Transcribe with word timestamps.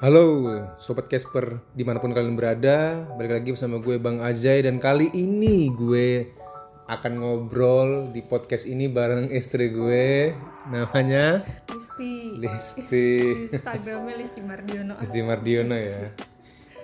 Halo 0.00 0.48
Sobat 0.80 1.12
Casper 1.12 1.60
di 1.76 1.84
mana 1.84 2.00
pun 2.00 2.16
kalian 2.16 2.32
berada 2.32 3.04
Balik 3.20 3.36
lagi 3.36 3.52
bersama 3.52 3.84
gue 3.84 4.00
Bang 4.00 4.24
Ajay 4.24 4.64
Dan 4.64 4.80
kali 4.80 5.12
ini 5.12 5.68
gue 5.68 6.24
akan 6.88 7.20
ngobrol 7.20 8.08
di 8.08 8.24
podcast 8.24 8.64
ini 8.64 8.88
bareng 8.88 9.28
istri 9.28 9.68
gue 9.68 10.32
Namanya 10.72 11.44
Listi. 11.68 12.32
Listi. 12.32 13.08
Instagramnya 13.52 14.16
Listi 14.16 14.40
Mardiono. 14.40 14.96
Listi 15.04 15.20
Mardiono 15.20 15.76
ya. 15.76 16.08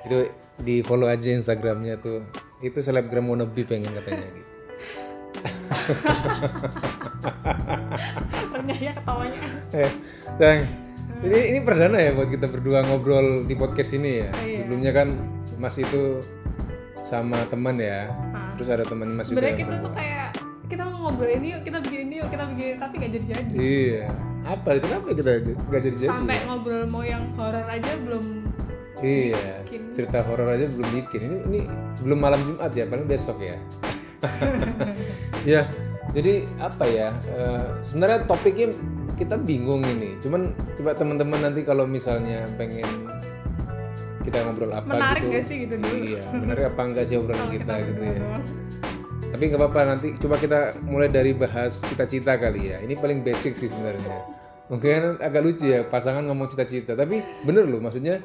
Itu 0.05 0.29
di 0.61 0.85
follow 0.85 1.09
aja 1.09 1.33
Instagramnya 1.33 1.97
tuh. 1.97 2.21
Itu 2.61 2.85
selebgram 2.85 3.33
wannabe 3.33 3.65
pengen 3.65 3.97
katanya 3.97 4.29
gitu. 4.29 4.53
Renyah 8.57 8.81
ya 8.81 8.93
ketawanya. 8.93 9.41
Eh, 9.73 9.93
Dang, 10.37 10.86
ini 11.25 11.41
ini 11.55 11.59
perdana 11.65 11.97
ya 11.97 12.11
buat 12.13 12.29
kita 12.29 12.47
berdua 12.49 12.85
ngobrol 12.85 13.45
di 13.45 13.55
podcast 13.55 13.97
ini 13.97 14.27
ya. 14.27 14.31
Iya. 14.37 14.57
Sebelumnya 14.63 14.93
kan 14.93 15.09
Mas 15.57 15.77
itu 15.81 16.21
sama 17.01 17.47
teman 17.49 17.79
ya. 17.81 18.11
Ah. 18.35 18.53
Terus 18.59 18.69
ada 18.69 18.85
teman 18.85 19.15
Mas 19.15 19.31
juga. 19.31 19.41
Sebenarnya 19.41 19.57
kita 19.65 19.75
tuh 19.81 19.93
kayak 19.95 20.29
kita 20.67 20.83
mau 20.83 20.99
ngobrol 21.09 21.31
ini 21.31 21.47
yuk, 21.55 21.63
kita 21.63 21.79
bikin 21.79 22.01
ini 22.11 22.15
yuk, 22.19 22.29
kita 22.29 22.45
bikin 22.51 22.65
ini, 22.67 22.77
tapi 22.83 22.95
gak 22.99 23.11
jadi-jadi 23.15 23.55
Iya. 23.55 24.05
Apa? 24.47 24.69
Kenapa 24.79 25.07
kita 25.11 25.31
nggak 25.43 25.83
jadi 25.83 25.97
jadi? 25.97 26.11
Sampai 26.11 26.37
ngobrol 26.47 26.83
mau 26.87 27.03
yang 27.03 27.25
horor 27.35 27.67
aja 27.67 27.93
belum 28.03 28.25
Iya. 28.99 29.63
bikin. 29.67 29.81
Cerita 29.95 30.19
horor 30.27 30.49
aja 30.51 30.67
belum 30.67 30.89
bikin. 30.91 31.21
Ini 31.23 31.37
ini 31.47 31.61
belum 32.03 32.19
malam 32.19 32.41
Jumat 32.45 32.73
ya, 32.75 32.85
paling 32.87 33.07
besok 33.07 33.39
ya. 33.41 33.57
ya. 35.55 35.63
Jadi 36.15 36.47
apa 36.59 36.85
ya? 36.87 37.11
eh, 37.29 37.67
sebenarnya 37.83 38.25
topiknya 38.25 38.71
kita 39.17 39.41
bingung 39.41 39.83
ini. 39.83 40.21
Cuman 40.21 40.53
coba 40.77 40.93
teman-teman 40.93 41.51
nanti 41.51 41.65
kalau 41.65 41.89
misalnya 41.89 42.45
pengen 42.61 42.87
kita 44.27 44.43
ngobrol 44.43 44.75
apa 44.75 44.91
Menarik 44.91 45.23
gitu. 45.23 45.33
gak 45.33 45.45
sih 45.47 45.57
gitu 45.65 45.75
dulu? 45.79 45.97
Iya, 45.97 46.23
menarik 46.35 46.65
apa 46.75 46.81
enggak 46.83 47.05
sih 47.07 47.15
obrolan 47.15 47.47
kalau 47.47 47.55
kita, 47.55 47.75
gitu 47.95 48.03
ya. 48.05 48.21
Tapi 49.27 49.43
nggak 49.53 49.61
apa-apa 49.63 49.81
nanti 49.87 50.09
coba 50.19 50.37
kita 50.43 50.61
mulai 50.83 51.09
dari 51.09 51.31
bahas 51.31 51.79
cita-cita 51.79 52.35
kali 52.35 52.75
ya. 52.75 52.79
Ini 52.83 52.95
paling 52.99 53.23
basic 53.23 53.55
sih 53.55 53.71
sebenarnya. 53.71 54.19
Mungkin 54.67 55.23
agak 55.23 55.43
lucu 55.47 55.71
ya 55.71 55.87
pasangan 55.87 56.27
ngomong 56.27 56.51
cita-cita, 56.51 56.99
tapi 56.99 57.23
bener 57.47 57.71
loh 57.71 57.79
maksudnya 57.79 58.19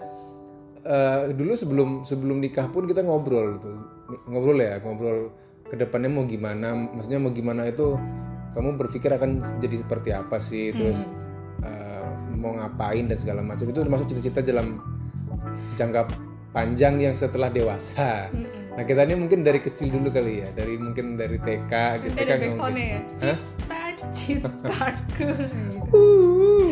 eh, 0.82 1.30
dulu 1.38 1.54
sebelum 1.54 2.02
sebelum 2.02 2.42
nikah 2.42 2.66
pun 2.74 2.90
kita 2.90 3.06
ngobrol 3.06 3.62
tuh. 3.62 3.78
Ngobrol 4.26 4.58
ya, 4.58 4.82
ngobrol 4.82 5.30
ke 5.70 5.78
depannya 5.78 6.10
mau 6.10 6.26
gimana, 6.26 6.74
maksudnya 6.74 7.22
mau 7.22 7.30
gimana 7.30 7.70
itu 7.70 7.94
kamu 8.52 8.76
berpikir 8.76 9.12
akan 9.16 9.40
jadi 9.60 9.76
seperti 9.80 10.10
apa 10.12 10.38
sih, 10.38 10.76
terus 10.76 11.08
eh, 11.64 12.12
mau 12.36 12.56
ngapain 12.58 13.08
dan 13.08 13.18
segala 13.18 13.42
macam 13.46 13.66
itu 13.68 13.80
termasuk 13.80 14.06
cita-cita 14.12 14.44
dalam 14.44 14.82
jangka 15.76 16.12
panjang 16.52 17.00
yang 17.00 17.16
setelah 17.16 17.48
dewasa. 17.48 18.28
Mm-mm. 18.32 18.76
Nah 18.76 18.84
kita 18.88 19.04
ini 19.04 19.16
mungkin 19.20 19.44
dari 19.44 19.60
kecil 19.60 19.92
dulu 19.92 20.08
kali 20.12 20.44
ya, 20.44 20.50
dari 20.56 20.80
mungkin 20.80 21.20
dari 21.20 21.36
TK 21.40 21.74
gitu 22.08 22.16
kan 22.16 22.24
ada 22.24 22.36
backsoundnya 22.40 22.86
ya 22.88 23.00
Hah? 23.20 23.38
Cita-citaku 24.12 25.28
gitu. 25.28 26.00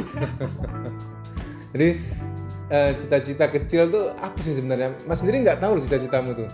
Jadi 1.75 1.89
eh, 2.71 2.91
cita-cita 2.97 3.45
kecil 3.51 3.81
tuh 3.91 4.15
apa 4.15 4.39
sih 4.39 4.55
sebenarnya? 4.55 4.95
Mas 5.05 5.19
sendiri 5.21 5.43
nggak 5.43 5.59
tahu 5.59 5.77
cita-citamu 5.83 6.33
tuh. 6.33 6.49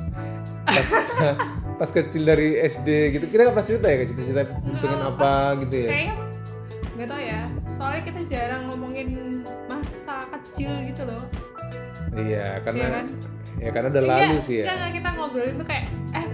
Pas 0.66 0.90
pas 1.76 1.90
kecil 1.90 2.24
dari 2.24 2.56
SD 2.58 2.90
gitu, 3.12 3.26
kita 3.28 3.42
nggak 3.46 3.58
pas 3.58 3.66
cerita 3.66 3.86
ya 3.86 3.96
kayak 4.00 4.10
cita-cita 4.12 4.42
pengen 4.80 5.02
apa 5.02 5.32
gitu 5.62 5.76
ya? 5.78 5.90
Kayaknya 5.92 6.16
Gak 6.96 7.08
tau 7.12 7.20
ya 7.20 7.42
Soalnya 7.76 8.02
kita 8.02 8.22
jarang 8.26 8.62
ngomongin 8.72 9.10
masa 9.68 10.24
kecil 10.32 10.72
gitu 10.88 11.04
loh 11.04 11.24
Iya, 12.16 12.64
karena 12.64 12.80
Iya 12.82 12.96
kan? 12.96 13.06
ya 13.56 13.70
karena 13.72 13.88
udah 13.88 14.04
Enggak, 14.04 14.20
lalu 14.20 14.36
sih 14.40 14.56
ya. 14.56 14.64
enggak, 14.64 14.76
enggak, 14.76 14.92
kita 14.96 15.10
ngobrolin 15.16 15.56
tuh 15.56 15.68
kayak 15.68 15.86
eh 16.12 16.26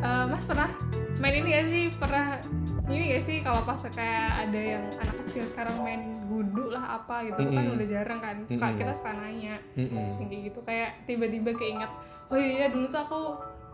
eh, 0.00 0.24
Mas 0.24 0.44
pernah 0.44 0.68
main 1.16 1.34
ini 1.34 1.48
gak 1.50 1.66
sih? 1.68 1.84
Pernah 1.92 2.26
ini 2.86 3.04
gak 3.12 3.22
sih 3.24 3.36
kalau 3.40 3.60
pas 3.60 3.80
kayak 3.82 4.30
ada 4.44 4.60
yang 4.60 4.84
anak 4.96 5.16
kecil 5.24 5.44
sekarang 5.48 5.76
main 5.80 6.02
gudu 6.26 6.68
lah 6.68 7.00
apa 7.00 7.24
gitu 7.24 7.38
kan 7.38 7.64
Mm-mm. 7.64 7.76
udah 7.76 7.86
jarang 7.86 8.18
kan 8.18 8.36
suka 8.44 8.66
Mm-mm. 8.66 8.78
kita 8.78 8.92
suka 8.92 9.10
nanya 9.14 9.56
Mm-mm. 9.72 10.20
yang 10.20 10.28
kayak 10.28 10.42
gitu 10.48 10.60
kayak 10.62 10.90
tiba-tiba 11.04 11.50
keinget 11.54 11.90
oh 12.28 12.36
iya 12.36 12.66
dulu 12.68 12.86
tuh 12.86 13.00
aku 13.00 13.20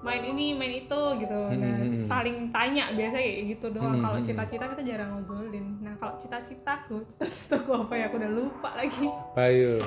main 0.02 0.22
ini 0.26 0.58
main 0.58 0.74
itu 0.82 1.00
gitu. 1.22 1.40
Nah 1.54 1.78
Mm-mm. 1.78 2.06
saling 2.10 2.50
tanya 2.50 2.90
biasa 2.90 3.16
kayak 3.22 3.38
gitu 3.54 3.66
doang. 3.70 3.94
Mm-mm. 3.94 4.04
kalau 4.04 4.18
cita-cita 4.18 4.64
kita 4.74 4.82
jarang 4.82 5.08
ngobrolin. 5.14 5.78
Nah 5.78 5.94
kalau 5.96 6.14
cita-citaku 6.18 7.06
cita-citaku 7.14 7.70
apa 7.86 7.94
ya? 7.94 8.04
Aku 8.10 8.16
udah 8.18 8.32
lupa 8.34 8.70
lagi. 8.74 9.06
Payo. 9.32 9.78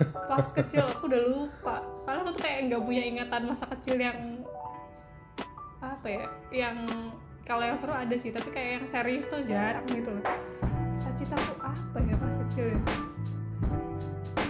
pas 0.00 0.48
kecil 0.56 0.80
aku 0.88 1.12
udah 1.12 1.22
lupa. 1.28 1.76
Soalnya 2.00 2.24
aku 2.24 2.30
tuh 2.32 2.42
kayak 2.42 2.58
nggak 2.72 2.82
punya 2.82 3.02
ingatan 3.04 3.42
masa 3.44 3.64
kecil 3.68 4.00
yang 4.00 4.16
apa 5.80 6.08
ya? 6.08 6.24
Yang 6.48 6.76
kalau 7.44 7.64
yang 7.68 7.76
seru 7.76 7.92
ada 7.92 8.16
sih 8.16 8.32
tapi 8.32 8.48
kayak 8.48 8.70
yang 8.80 8.86
serius 8.88 9.28
tuh 9.28 9.44
jarang 9.44 9.84
gitu 9.92 10.08
loh. 10.08 10.24
Cita-cita 10.96 11.36
aku 11.36 11.54
apa 11.60 11.98
ya 12.00 12.14
pas 12.16 12.34
kecil 12.48 12.64
ya? 12.72 12.80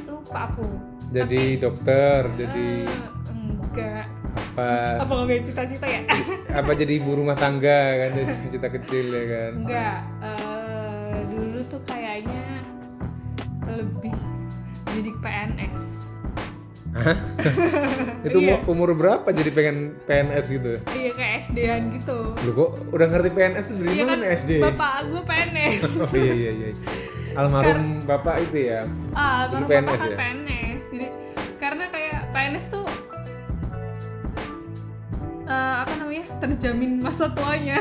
Lupa 0.07 0.39
aku. 0.55 0.67
Jadi 1.11 1.59
dokter, 1.59 2.31
jadi 2.39 2.87
Eh, 2.87 3.35
enggak 3.35 4.07
apa? 4.33 4.69
apa 5.01 5.13
nggak 5.21 5.43
cita-cita 5.43 5.87
ya 5.87 6.01
Apa 6.61 6.73
jadi 6.73 6.93
ibu 6.93 7.15
rumah 7.15 7.35
tangga 7.35 7.71
kan? 7.97 8.11
Jadi 8.13 8.33
cita 8.49 8.69
kecil 8.69 9.07
ya 9.09 9.25
kan? 9.27 9.53
enggak 9.59 9.99
Eh, 10.21 11.19
dulu 11.27 11.59
tuh 11.67 11.81
kayaknya 11.85 12.45
lebih 13.65 14.15
jadi 14.89 15.11
PNS 15.17 15.85
Itu 18.27 18.39
Iya. 18.41 18.67
umur 18.67 18.93
berapa 18.93 19.23
jadi 19.29 19.49
pengen 19.49 19.77
PNS 20.05 20.47
gitu? 20.51 20.73
iya 20.91 21.11
kayak 21.15 21.35
SD-an 21.47 21.83
gitu 21.95 22.19
Lu 22.37 22.51
kok 22.53 22.71
udah 22.91 23.07
ngerti 23.07 23.31
PNS 23.31 23.65
tuh 23.65 23.77
dari 23.79 23.89
Iya 23.93 24.05
kan 24.05 24.11
mana 24.13 24.27
SD? 24.29 24.51
bapak 24.61 24.93
gue 25.07 25.23
PNS 25.23 25.81
Oh 26.03 26.11
iya 26.13 26.35
iya 26.35 26.51
iya. 26.53 26.71
Almarhum 27.33 28.03
bapak 28.03 28.43
itu 28.43 28.59
ya. 28.67 28.91
ah 29.13 29.47
Dulu 29.47 29.63
baru 29.63 29.87
bapak 29.87 29.87
PNS 29.87 30.01
kan 30.01 30.11
ya? 30.11 30.19
PNS 30.19 30.83
jadi 30.91 31.07
karena 31.57 31.85
kayak 31.87 32.19
PNS 32.31 32.67
tuh 32.69 32.85
eh, 35.51 35.75
apa 35.83 35.93
namanya? 35.99 36.25
Terjamin 36.39 37.03
masa 37.03 37.27
tuanya. 37.29 37.77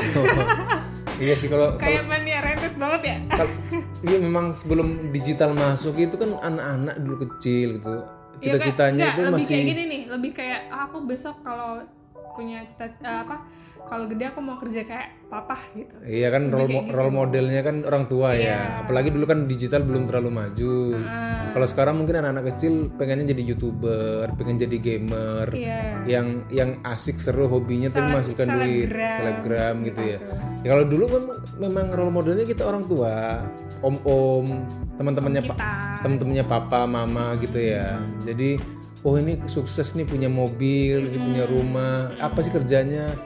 Iya 1.20 1.36
sih 1.36 1.46
kalau 1.46 1.76
kayak 1.76 2.08
mania 2.08 2.40
rentet 2.40 2.74
banget 2.74 3.00
ya. 3.04 3.16
Kalau- 3.30 3.56
iya 4.00 4.16
memang 4.18 4.56
sebelum 4.56 4.88
digital 5.12 5.52
masuk 5.52 5.94
itu 5.94 6.16
kan 6.16 6.32
anak-anak 6.34 6.96
dulu 6.98 7.16
kecil 7.28 7.76
gitu. 7.76 7.92
Iya, 8.40 8.56
Cita-citanya 8.56 8.96
enggak, 8.96 9.12
itu 9.12 9.20
lebih 9.20 9.34
masih 9.36 9.52
kayak 9.52 9.68
gini 9.68 9.82
nih 9.84 10.02
lebih 10.08 10.30
kayak 10.32 10.60
ah, 10.72 10.88
aku 10.88 11.04
besok 11.04 11.36
kalau 11.44 11.84
punya 12.32 12.58
cita 12.66 12.86
eh, 12.96 13.18
apa 13.20 13.36
kalau 13.80 14.04
gede 14.06 14.28
aku 14.28 14.38
mau 14.38 14.54
kerja 14.54 14.84
kayak 14.84 15.08
papa 15.26 15.56
gitu 15.72 15.90
Iya 16.02 16.28
kan 16.28 16.46
role, 16.48 16.68
mo- 16.68 16.84
gitu. 16.84 16.92
role 16.92 17.10
modelnya 17.10 17.60
kan 17.60 17.76
orang 17.80 18.04
tua 18.06 18.32
Iya. 18.32 18.44
ya. 18.44 18.58
Apalagi 18.84 19.08
dulu 19.08 19.24
kan 19.24 19.38
digital 19.44 19.82
belum 19.82 20.04
terlalu 20.04 20.30
maju. 20.30 20.74
Ah, 21.00 21.48
Kalau 21.50 21.66
sekarang 21.66 21.94
mungkin 21.96 22.20
anak-anak 22.20 22.44
kecil 22.46 22.72
pengennya 22.92 23.26
jadi 23.26 23.42
youtuber, 23.42 24.30
pengen 24.36 24.54
jadi 24.56 24.76
gamer, 24.76 25.48
iya 25.50 25.98
yang 26.04 26.26
yang 26.48 26.70
asik 26.84 27.16
seru 27.16 27.46
hobinya 27.46 27.88
tapi 27.88 27.98
Seleb- 27.98 28.10
menghasilkan 28.12 28.46
duit, 28.52 28.86
selebgram. 28.86 29.10
selebgram 29.10 29.74
gitu 29.82 30.00
ya. 30.04 30.18
Gitu. 30.20 30.34
Ya 30.60 30.68
kalau 30.68 30.84
dulu 30.84 31.04
kan 31.08 31.22
memang 31.58 31.86
role 31.90 32.12
modelnya 32.12 32.44
kita 32.44 32.62
orang 32.62 32.84
tua, 32.84 33.42
om-om, 33.80 34.46
teman-temannya 34.94 35.42
pak, 35.46 35.56
teman-temannya 36.00 36.44
papa, 36.44 36.84
mama 36.84 37.32
gitu 37.38 37.56
ya. 37.56 37.96
Jadi 38.20 38.60
oh 39.04 39.16
ini 39.16 39.40
sukses 39.48 39.96
nih 39.96 40.04
punya 40.04 40.28
mobil, 40.28 41.08
ini 41.08 41.18
punya 41.18 41.44
rumah, 41.48 42.12
apa 42.20 42.38
sih 42.44 42.52
kerjanya? 42.52 43.16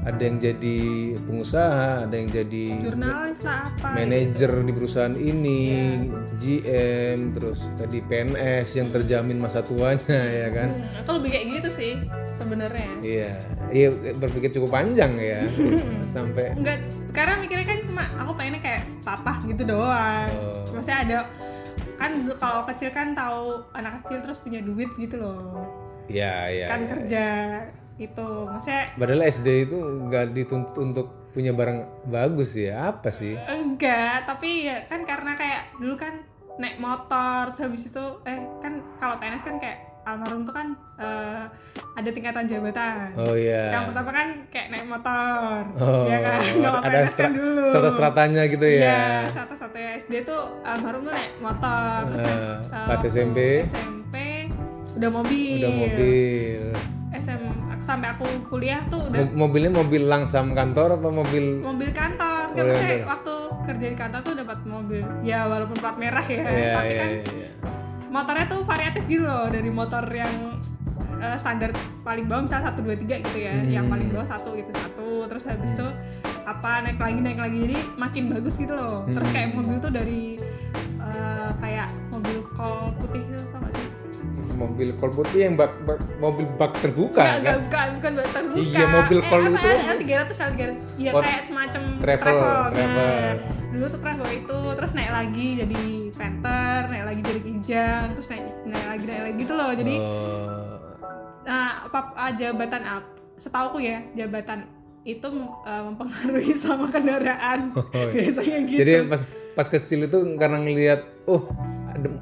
Ada 0.00 0.16
yang 0.16 0.40
jadi 0.40 0.80
pengusaha, 1.28 2.08
ada 2.08 2.14
yang 2.16 2.32
jadi 2.32 2.64
jurnalis 2.80 3.44
apa 3.44 4.00
manajer 4.00 4.48
di 4.64 4.72
perusahaan 4.72 5.12
ini, 5.12 5.60
GM, 6.40 7.36
terus 7.36 7.68
tadi 7.76 8.00
PNS 8.00 8.80
yang 8.80 8.88
terjamin 8.88 9.36
masa 9.36 9.60
tuanya 9.60 10.24
ya 10.40 10.48
kan. 10.56 10.72
Hmm, 10.72 11.04
aku 11.04 11.10
lebih 11.20 11.36
kayak 11.36 11.44
gitu 11.52 11.68
sih 11.68 11.92
sebenarnya. 12.40 12.90
Iya, 13.04 13.32
iya 13.76 13.88
berpikir 14.16 14.48
cukup 14.56 14.72
panjang 14.72 15.20
ya. 15.20 15.44
Sampai 16.16 16.56
enggak 16.56 16.80
karena 17.12 17.36
mikirnya 17.36 17.66
kan 17.68 17.78
cuma 17.84 18.04
aku 18.24 18.32
pengennya 18.40 18.60
kayak 18.64 18.82
papa 19.04 19.44
gitu 19.52 19.68
doang. 19.68 20.32
Oh. 20.32 20.64
maksudnya 20.72 20.98
ada 21.04 21.18
kan 22.00 22.12
kalau 22.40 22.64
kecil 22.72 22.88
kan 22.96 23.12
tahu 23.12 23.60
anak 23.76 24.00
kecil 24.00 24.24
terus 24.24 24.40
punya 24.40 24.64
duit 24.64 24.88
gitu 24.96 25.20
loh 25.20 25.68
ya 26.08 26.48
ya. 26.48 26.66
kan 26.72 26.80
ya. 26.82 26.88
kerja 26.96 27.26
itu 28.00 28.28
maksudnya 28.48 28.84
Padahal 28.96 29.28
SD 29.28 29.48
itu 29.68 29.76
nggak 30.08 30.32
dituntut 30.32 30.76
untuk 30.80 31.06
punya 31.30 31.52
barang 31.52 32.08
bagus 32.10 32.56
ya 32.58 32.90
apa 32.90 33.12
sih? 33.12 33.36
enggak 33.36 34.24
tapi 34.26 34.66
ya 34.66 34.82
kan 34.88 35.04
karena 35.04 35.36
kayak 35.36 35.76
dulu 35.78 35.94
kan 35.94 36.24
naik 36.56 36.80
motor 36.80 37.52
terus 37.52 37.60
habis 37.68 37.82
itu 37.86 38.04
eh 38.24 38.40
kan 38.64 38.80
kalau 38.98 39.20
PNS 39.20 39.44
kan 39.44 39.56
kayak 39.60 39.78
almarhum 40.02 40.42
tuh 40.42 40.54
kan 40.54 40.68
eh, 40.96 41.42
ada 41.92 42.08
tingkatan 42.08 42.44
jabatan. 42.44 43.12
Oh 43.14 43.34
iya. 43.34 43.70
yang 43.70 43.84
pertama 43.86 44.10
kan 44.10 44.28
kayak 44.48 44.66
naik 44.68 44.86
motor 44.86 45.60
Oh, 45.76 46.04
ya 46.04 46.18
kan? 46.20 46.40
kalau 46.56 46.80
ada 46.80 46.98
kan 47.06 47.30
dulu. 47.30 47.62
strata-stratanya 47.66 48.42
gitu 48.46 48.64
Iya, 48.64 48.80
ya. 48.80 49.00
satu-satunya 49.34 49.90
SD 49.98 50.12
tuh 50.22 50.40
almarhum 50.62 51.02
tuh 51.02 51.12
naik 51.12 51.32
motor. 51.38 51.98
Terus 52.06 52.18
Eh, 52.18 52.24
naik, 52.24 52.40
eh, 52.40 52.86
pas 52.86 52.96
waktu 52.96 53.08
SMP? 53.08 53.38
SMP 53.64 54.16
udah 54.92 55.10
mobil. 55.10 55.58
Udah 55.58 55.72
mobil. 55.78 56.62
SM 57.12 57.40
sampai 57.80 58.08
aku 58.08 58.22
kuliah 58.46 58.80
tuh 58.86 59.02
udah 59.02 59.18
Mo- 59.26 59.44
mobilnya 59.44 59.72
mobil 59.74 60.02
langsam 60.04 60.52
kantor 60.52 60.94
apa 60.94 61.08
mobil? 61.10 61.58
Mobil 61.60 61.90
kantor. 61.90 62.44
Kan 62.50 62.64
saya 62.72 63.02
waktu 63.04 63.34
kerja 63.64 63.86
di 63.86 63.96
kantor 63.96 64.20
tuh 64.22 64.34
dapat 64.36 64.58
mobil. 64.64 65.02
Ya 65.20 65.44
walaupun 65.44 65.76
plat 65.76 65.96
merah 65.96 66.22
ya. 66.22 66.38
Iya, 66.40 66.44
tapi 66.72 66.88
iya, 66.88 66.96
kan 66.96 67.10
iya, 67.10 67.22
iya. 67.26 67.48
Motornya 68.10 68.46
tuh 68.46 68.60
variatif 68.62 69.02
gitu 69.06 69.22
loh 69.22 69.46
dari 69.46 69.70
motor 69.70 70.04
yang 70.08 70.58
eh, 71.16 71.36
standar 71.36 71.70
paling 72.00 72.24
bawah 72.24 72.42
misalnya 72.44 72.64
satu 72.66 72.80
dua 72.80 72.96
tiga 72.96 73.16
gitu 73.20 73.38
ya 73.38 73.54
Hmm. 73.54 73.70
yang 73.70 73.86
paling 73.86 74.08
bawah 74.08 74.26
satu 74.26 74.50
gitu 74.52 74.70
satu 74.72 75.08
terus 75.26 75.44
habis 75.44 75.70
itu 75.70 75.86
apa 76.42 76.82
naik 76.82 76.98
lagi 76.98 77.18
naik 77.18 77.38
lagi 77.38 77.58
jadi 77.62 77.78
makin 77.94 78.24
bagus 78.28 78.54
gitu 78.56 78.72
loh 78.72 79.06
terus 79.06 79.22
Hmm. 79.22 79.34
kayak 79.34 79.48
mobil 79.52 79.76
tuh 79.78 79.92
dari 79.92 80.22
eh, 81.00 81.50
kayak 81.56 81.88
mobil 82.10 82.38
kol 82.50 82.76
putih 82.96 83.22
itu 83.22 83.40
tau 83.48 83.60
gak 83.60 83.72
sih? 83.74 83.88
mobil 84.52 84.88
kol 84.92 85.08
putih 85.10 85.40
yang 85.42 85.54
bak, 85.54 85.72
bak- 85.82 86.04
mobil 86.18 86.44
bak 86.52 86.76
terbuka 86.78 87.16
Enggak, 87.16 87.24
kan 87.24 87.40
enggak, 87.40 87.56
bukan, 87.62 87.86
bukan 87.94 88.10
buat 88.12 88.30
terbuka. 88.30 88.60
Iya, 88.60 88.84
mobil 88.86 89.18
kol 89.22 89.38
eh, 89.38 89.46
itu 89.46 89.56
apa, 89.56 89.68
kan- 89.70 89.88
L300, 89.96 90.30
L300. 90.30 90.70
Iya, 90.98 91.10
kayak 91.14 91.42
semacam 91.42 91.82
travel, 91.96 92.36
Nah, 92.36 92.68
travel. 92.68 93.34
Dulu 93.70 93.84
tuh 93.86 94.00
pernah 94.02 94.16
bawa 94.26 94.32
itu, 94.34 94.58
terus 94.76 94.92
naik 94.92 95.12
lagi 95.14 95.46
jadi 95.62 95.82
Panther, 96.10 96.80
naik 96.90 97.04
lagi 97.06 97.20
jadi 97.22 97.40
Kijang, 97.40 98.06
terus 98.18 98.28
naik, 98.28 98.44
naik 98.66 98.86
lagi, 98.86 99.04
naik 99.06 99.22
lagi 99.22 99.36
gitu 99.40 99.52
loh. 99.54 99.70
Jadi, 99.72 99.94
Oh, 99.96 100.76
nah, 101.46 101.86
apa, 101.86 102.00
ah, 102.18 102.30
jabatan 102.34 102.82
up, 102.84 103.04
setauku 103.38 103.78
ya, 103.80 104.02
jabatan 104.18 104.66
itu 105.06 105.26
uh, 105.64 105.82
mempengaruhi 105.88 106.52
sama 106.60 106.92
kendaraan. 106.92 107.72
Biasanya 108.14 108.58
gitu. 108.68 108.80
jadi 108.84 108.92
pas 109.08 109.22
pas 109.56 109.66
kecil 109.66 110.06
itu 110.06 110.18
karena 110.36 110.60
ngelihat 110.60 111.00
oh 111.26 111.48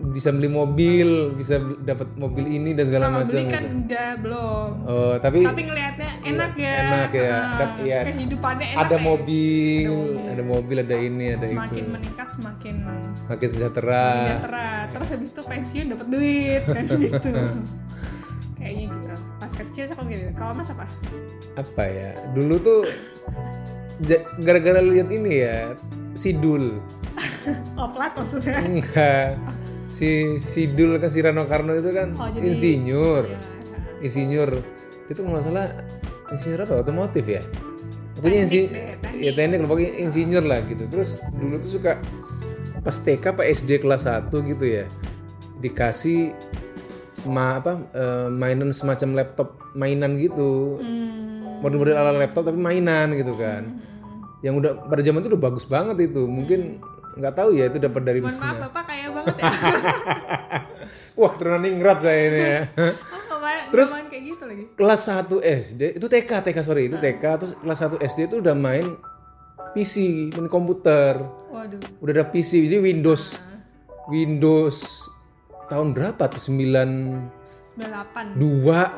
bisa 0.08 0.30
beli 0.30 0.46
mobil 0.46 1.08
bisa 1.32 1.56
dapat 1.80 2.08
mobil 2.14 2.44
ini 2.44 2.72
dan 2.72 2.84
segala 2.84 3.04
Kalau 3.06 3.18
macam 3.20 3.28
beli 3.34 3.44
kan 3.48 3.62
gitu. 3.62 3.76
udah 3.80 4.08
belum. 4.18 4.68
oh 4.84 5.14
tapi, 5.18 5.38
Tapi 5.42 5.62
ngelihatnya 5.62 6.10
enak 6.22 6.52
ya. 6.54 6.74
enak 6.80 7.10
ya. 7.10 7.36
Dap- 7.54 7.78
iya. 7.80 8.00
Kehidupannya 8.04 8.66
enak 8.68 8.80
ada 8.80 8.94
ya. 8.94 8.98
mobil, 9.00 9.90
Ada 9.90 10.02
mobil. 10.08 10.30
ada 10.30 10.42
mobil 10.44 10.76
ada 10.78 10.96
ini 10.96 11.26
ada 11.32 11.46
semakin 11.46 11.78
itu 11.78 11.92
meningkat 11.92 12.28
semakin 12.30 12.74
makin 13.26 13.48
sejahtera 13.48 14.06
sejahtera 14.16 14.68
terus 14.88 15.08
habis 15.10 15.30
itu 15.30 15.42
pensiun 15.42 15.86
dapat 15.88 16.06
duit 16.08 16.62
kan 16.64 16.84
gitu 17.04 17.32
kayaknya 18.54 18.84
gitu 18.88 19.14
pas 19.38 19.52
kecil 19.54 19.82
sih 19.84 19.94
kalau 19.94 20.08
gitu 20.08 20.24
kalau 20.34 20.52
mas 20.52 20.68
apa 20.68 20.84
apa 21.54 21.84
ya 21.84 22.10
dulu 22.32 22.54
tuh 22.58 22.80
gara-gara 24.38 24.78
lihat 24.78 25.08
ini 25.08 25.42
ya 25.42 25.74
sidul 26.14 26.78
oplat 27.84 28.12
maksudnya? 28.14 28.58
Enggak. 28.60 29.38
Si 29.88 30.08
sidul 30.36 30.96
kan 30.96 31.08
si 31.08 31.18
Rano 31.18 31.44
Karno 31.44 31.72
itu 31.72 31.90
kan 31.90 32.12
Oh, 32.14 32.28
jadi- 32.28 32.44
insinyur. 32.46 33.24
Ya, 33.24 33.40
insinyur. 34.00 34.50
Itu 35.06 35.20
kalau 35.20 35.40
salah 35.40 35.72
insinyur 36.28 36.60
apa? 36.62 36.74
Otomotif 36.78 37.24
ya? 37.24 37.42
Pokoknya 38.14 38.38
insi 38.42 38.66
Teknik. 38.66 38.98
deh, 38.98 39.14
ya 39.16 39.30
teknik 39.32 39.58
lah, 39.58 39.68
pokoknya 39.68 39.92
insinyur 39.96 40.44
lah 40.44 40.58
gitu. 40.64 40.84
Terus 40.86 41.10
dulu 41.32 41.54
tuh 41.56 41.70
suka 41.72 41.92
pas 42.78 42.94
TK 42.94 43.24
apa 43.28 43.42
SD 43.44 43.78
kelas 43.78 44.04
1 44.04 44.30
gitu 44.44 44.64
ya 44.64 44.86
dikasih 45.58 46.30
ma 47.26 47.58
apa 47.58 47.82
eh, 47.90 48.28
mainan 48.28 48.70
semacam 48.70 49.18
laptop 49.18 49.48
mainan 49.72 50.14
gitu. 50.16 50.78
Hmm, 50.78 51.58
model-model 51.58 51.94
ala 51.94 52.14
laptop 52.14 52.46
tapi 52.46 52.58
mainan 52.58 53.14
gitu 53.14 53.34
kan. 53.34 53.82
Yang 54.38 54.54
udah 54.56 54.72
pada 54.86 55.02
zaman 55.02 55.22
itu 55.22 55.30
udah 55.30 55.42
bagus 55.42 55.64
banget 55.64 55.96
itu. 56.04 56.22
Mungkin 56.24 56.78
nggak 57.18 57.34
tahu 57.34 57.50
ya 57.52 57.66
itu 57.66 57.78
dapat 57.78 58.02
dari 58.02 58.18
mohon 58.18 58.34
maaf 58.34 58.46
mana 58.48 58.62
bapak 58.64 58.82
kaya 58.86 59.06
banget 59.10 59.34
ya. 59.36 59.44
Wah 61.18 61.30
keturunan 61.30 61.60
ningrat 61.60 61.98
saya 61.98 62.20
ini 62.24 62.40
ya. 62.40 62.60
Oh 63.08 63.22
kemarin 63.28 63.62
Terus- 63.72 63.92
kemarin 63.92 64.08
kayak 64.08 64.24
gitu 64.24 64.44
lagi. 64.44 64.64
kelas 64.72 65.02
1 65.04 65.28
SD 65.60 65.82
itu 65.94 66.06
TK 66.06 66.30
TK 66.42 66.58
sorry 66.60 66.82
itu 66.86 66.96
TK 66.96 67.22
terus 67.36 67.52
kelas 67.56 67.78
1 67.84 67.98
SD 68.00 68.18
itu 68.24 68.36
udah 68.38 68.54
main 68.54 68.86
PC 69.68 69.94
main 70.32 70.46
komputer. 70.46 71.18
Waduh. 71.48 71.80
Udah 71.98 72.12
ada 72.14 72.24
PC 72.24 72.64
jadi 72.64 72.78
Windows. 72.78 73.34
Windows 74.06 75.04
tahun 75.66 75.92
berapa 75.92 76.24
tuh? 76.28 76.40
92 76.40 77.76
98 77.76 77.84
Hah? 78.64 78.90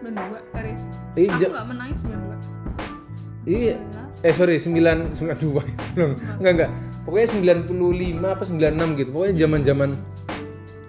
92 0.00 0.50
garis 0.50 0.80
Eh, 1.14 1.26
aku 1.26 1.36
ja- 1.38 1.50
nggak 1.52 1.66
menangis 1.68 1.98
92 2.00 3.46
iya 3.46 3.76
eh 4.24 4.32
sorry 4.32 4.56
9 4.56 5.12
92 5.12 5.64
belum. 5.96 6.12
Enggak 6.40 6.52
enggak. 6.56 6.70
Pokoknya 7.04 7.28
95 7.62 8.24
apa 8.24 8.42
96 8.44 9.00
gitu. 9.00 9.10
Pokoknya 9.12 9.34
zaman 9.36 9.60
zaman 9.64 9.90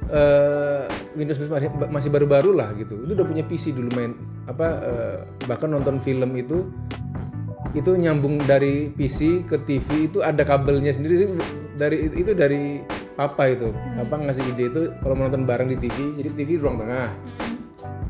eh 0.08 0.84
Windows 1.18 1.40
masih, 1.50 1.70
masih 1.90 2.10
baru-baru 2.14 2.52
lah 2.56 2.72
gitu. 2.78 3.04
Itu 3.04 3.12
udah 3.18 3.28
punya 3.28 3.44
PC 3.44 3.76
dulu 3.76 3.90
main 3.98 4.16
apa 4.48 4.68
eh, 4.86 5.18
bahkan 5.50 5.68
nonton 5.68 6.00
film 6.00 6.32
itu 6.38 6.70
itu 7.76 7.92
nyambung 8.00 8.48
dari 8.48 8.90
PC 8.96 9.44
ke 9.44 9.60
TV 9.68 10.08
itu 10.08 10.24
ada 10.24 10.46
kabelnya 10.48 10.96
sendiri. 10.96 11.26
Sih 11.26 11.28
dari 11.76 12.08
itu 12.14 12.32
dari 12.32 12.82
papa 13.18 13.52
itu. 13.52 13.74
Papa 13.74 14.24
ngasih 14.24 14.46
ide 14.56 14.72
itu 14.72 14.82
kalau 15.04 15.14
mau 15.18 15.28
nonton 15.28 15.44
bareng 15.44 15.70
di 15.74 15.78
TV 15.78 15.98
jadi 16.24 16.30
TV 16.32 16.50
di 16.56 16.62
ruang 16.62 16.80
tengah. 16.80 17.10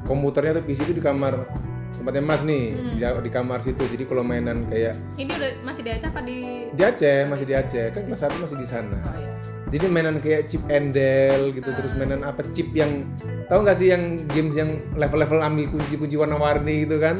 Komputernya 0.06 0.62
tuh 0.62 0.63
PC 0.63 0.88
itu 0.88 0.94
di 0.96 1.04
kamar 1.04 1.67
tempatnya 2.07 2.24
Mas 2.24 2.48
nih 2.48 2.63
di, 2.95 3.04
di 3.04 3.27
kamar 3.27 3.59
situ. 3.59 3.83
Jadi 3.83 4.07
kalau 4.07 4.24
mainan 4.24 4.63
kayak 4.71 4.95
ini 5.19 5.27
udah 5.27 5.51
masih 5.59 5.83
di 5.83 5.92
Aceh 5.92 6.07
apa 6.07 6.24
di 6.24 6.38
di 6.71 6.81
Aceh 6.81 7.27
masih 7.27 7.44
di 7.44 7.51
Aceh. 7.51 7.86
Kan 7.92 8.07
kelas 8.07 8.24
1 8.24 8.39
masih 8.39 8.56
di 8.56 8.63
sana. 8.63 8.95
Oh 9.04 9.15
iya. 9.19 9.31
Jadi 9.68 9.86
mainan 9.92 10.15
kayak 10.15 10.48
chip 10.48 10.63
endel 10.71 11.51
gitu 11.51 11.68
terus 11.75 11.92
mainan 11.92 12.24
apa 12.24 12.48
chip 12.56 12.71
yang 12.71 13.04
tahu 13.51 13.68
nggak 13.68 13.75
sih 13.75 13.92
yang 13.92 14.24
games 14.31 14.56
yang 14.56 14.71
level-level 14.95 15.44
ambil 15.44 15.68
kunci-kunci 15.68 16.15
warna-warni 16.15 16.88
gitu 16.88 16.95
kan? 16.95 17.19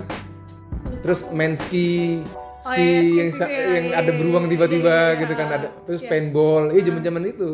Terus 1.04 1.28
main 1.36 1.52
ski 1.52 2.24
Oh, 2.58 2.74
ski 2.74 2.82
iya, 2.82 2.98
ski, 3.04 3.14
yang 3.14 3.30
ski, 3.30 3.38
sa- 3.38 3.52
iya, 3.54 3.66
yang 3.70 3.86
iya, 3.94 4.00
ada 4.02 4.10
iya, 4.10 4.18
beruang 4.18 4.46
iya, 4.48 4.52
tiba-tiba 4.56 4.90
iya, 4.90 5.04
iya. 5.14 5.20
gitu 5.22 5.34
kan 5.36 5.48
ada 5.52 5.68
terus 5.84 6.02
Iya. 6.02 6.10
paintball. 6.10 6.64
Iya 6.72 6.82
zaman-zaman 6.90 7.22
itu. 7.28 7.50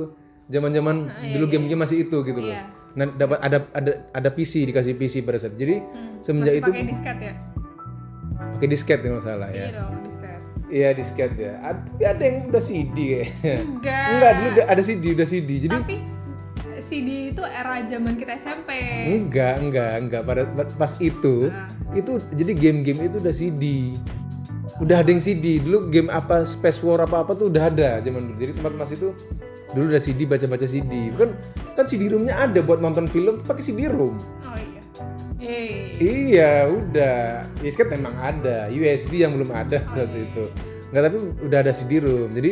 Zaman-zaman 0.48 0.96
dulu 1.34 1.46
game-game 1.50 1.82
masih 1.82 1.98
itu 2.06 2.18
gitu 2.22 2.40
loh. 2.40 2.54
Iya. 2.54 2.83
Nah 2.94 3.06
dapat 3.08 3.38
ada 3.40 3.58
ada 3.72 3.92
ada 4.08 4.30
PC 4.30 4.66
dikasih 4.66 4.94
PC 4.94 5.22
pada 5.22 5.38
saat 5.38 5.54
jadi 5.54 5.82
semenjak 6.20 6.54
masih 6.54 6.62
itu 6.62 6.72
pakai 6.72 6.86
disket 6.86 7.18
ya 7.20 7.34
pakai 8.54 8.68
disket 8.70 9.00
kalau 9.02 9.20
salah 9.20 9.50
ya 9.50 9.66
iya 9.66 9.68
dong 9.74 9.94
disket 10.02 10.32
Iya 10.66 10.90
disket 10.90 11.32
ya. 11.38 11.54
Ad- 11.62 11.86
Tapi 11.86 12.02
ada 12.02 12.24
yang 12.24 12.50
udah 12.50 12.64
CD 12.64 12.98
kayaknya. 12.98 13.56
enggak 13.62 14.06
Enggak, 14.10 14.32
dulu 14.34 14.50
ada 14.66 14.82
CD, 14.82 15.04
udah 15.14 15.28
CD. 15.28 15.50
Jadi 15.60 15.74
tapi 15.76 15.96
CD 16.82 17.10
itu 17.30 17.44
era 17.44 17.78
zaman 17.86 18.14
kita 18.18 18.34
SMP 18.36 18.70
enggak, 19.06 19.62
enggak, 19.62 19.94
enggak 20.02 20.22
pada 20.26 20.42
pas 20.74 20.98
itu 20.98 21.48
Nah. 21.48 21.70
itu 21.94 22.18
jadi 22.34 22.52
game-game 22.58 23.06
itu 23.06 23.18
udah 23.22 23.36
CD. 23.36 23.94
Udah 24.82 25.06
ada 25.06 25.10
yang 25.14 25.22
CD. 25.22 25.62
Dulu 25.62 25.94
game 25.94 26.10
apa 26.10 26.42
Space 26.42 26.82
War 26.82 27.06
apa-apa 27.06 27.38
tuh 27.38 27.54
udah 27.54 27.70
ada 27.70 28.02
zaman 28.02 28.34
dulu. 28.34 28.36
Jadi 28.36 28.52
tempat 28.58 28.74
Mas 28.74 28.92
itu 28.92 29.14
dulu 29.74 29.94
udah 29.94 30.02
CD 30.02 30.26
baca-baca 30.26 30.66
CD. 30.66 31.12
Kan 31.18 31.38
kan 31.74 31.86
CD 31.86 32.10
roomnya 32.10 32.38
ada 32.38 32.62
buat 32.62 32.80
nonton 32.80 33.10
film 33.10 33.42
tuh 33.42 33.46
pakai 33.46 33.64
CD 33.66 33.90
room. 33.90 34.18
oh 34.46 34.58
iya 34.58 34.82
eh 35.44 35.94
Iya, 36.00 36.72
udah. 36.72 37.44
Disket 37.60 37.92
memang 37.92 38.16
ada. 38.18 38.72
USB 38.72 39.22
yang 39.22 39.36
belum 39.36 39.52
ada 39.52 39.84
saat 39.92 40.10
itu. 40.16 40.48
Enggak, 40.94 41.10
tapi 41.10 41.18
udah 41.50 41.60
ada 41.66 41.74
CD-ROM. 41.74 42.30
Jadi 42.38 42.52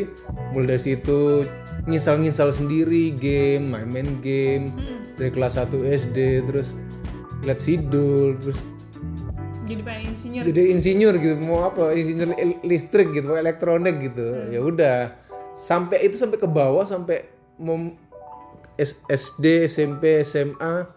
mulai 0.51 0.75
dari 0.75 0.82
situ 0.82 1.46
nyisal-nyisal 1.86 2.50
sendiri 2.50 3.13
game, 3.13 3.70
main-main 3.70 4.18
game 4.20 4.74
dari 5.13 5.30
kelas 5.30 5.62
1 5.62 5.78
SD 5.86 6.18
terus 6.50 6.74
lihat 7.46 7.58
sidul 7.62 8.38
terus 8.38 8.62
jadi 9.66 9.82
pengen 9.82 10.04
insinyur 10.13 10.44
jadi 10.46 10.62
insinyur 10.78 11.13
gitu 11.18 11.36
mau 11.42 11.70
apa 11.70 11.94
insinyur 11.96 12.30
listrik 12.66 13.13
gitu 13.13 13.34
elektronik 13.34 13.98
gitu 14.01 14.25
ya 14.51 14.60
udah 14.62 14.98
sampai 15.51 16.08
itu 16.08 16.15
sampai 16.15 16.38
ke 16.39 16.48
bawah 16.48 16.84
sampai 16.88 17.27
mem- 17.60 18.00
SD 19.08 19.67
SMP 19.67 20.24
SMA 20.25 20.88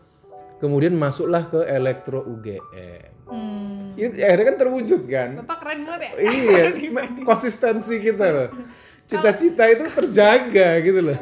kemudian 0.62 0.94
masuklah 0.96 1.44
ke 1.50 1.60
elektro 1.68 2.24
UGM 2.24 3.14
hmm. 3.28 3.98
itu 3.98 4.14
akhirnya 4.22 4.46
kan 4.54 4.56
terwujud 4.56 5.02
kan? 5.06 5.30
Bapak 5.44 5.58
keren 5.62 5.80
banget 5.84 6.00
ya? 6.08 6.10
Iya 6.22 6.62
konsistensi 7.28 8.00
kita 8.00 8.26
loh. 8.30 8.48
Cita-cita 9.04 9.68
itu 9.68 9.84
terjaga 9.84 10.80
gitu 10.80 11.00
loh. 11.12 11.18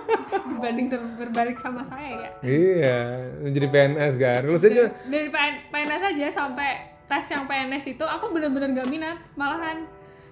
Dibanding 0.56 0.88
ter- 0.88 1.14
berbalik 1.20 1.60
sama 1.60 1.84
saya 1.84 2.10
ya? 2.16 2.30
Iya 2.40 2.98
menjadi 3.44 3.66
PNS 3.68 4.14
kan? 4.16 4.40
Saya 4.56 4.72
juga 4.72 4.88
dari 5.04 5.28
PN- 5.28 5.62
PNS 5.68 6.02
aja 6.16 6.26
sampai 6.32 6.70
tes 7.06 7.26
yang 7.30 7.44
PNS 7.46 7.84
itu 7.92 8.04
aku 8.04 8.32
bener-bener 8.32 8.72
gak 8.72 8.88
minat 8.88 9.18
malahan. 9.36 9.84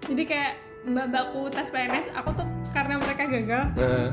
Jadi 0.04 0.22
kayak 0.26 0.63
mbak-mbakku 0.84 1.48
tes 1.48 1.68
PNS 1.72 2.12
aku 2.12 2.30
tuh 2.36 2.46
karena 2.76 3.00
mereka 3.00 3.24
gagal 3.24 3.64
Nah, 3.74 4.12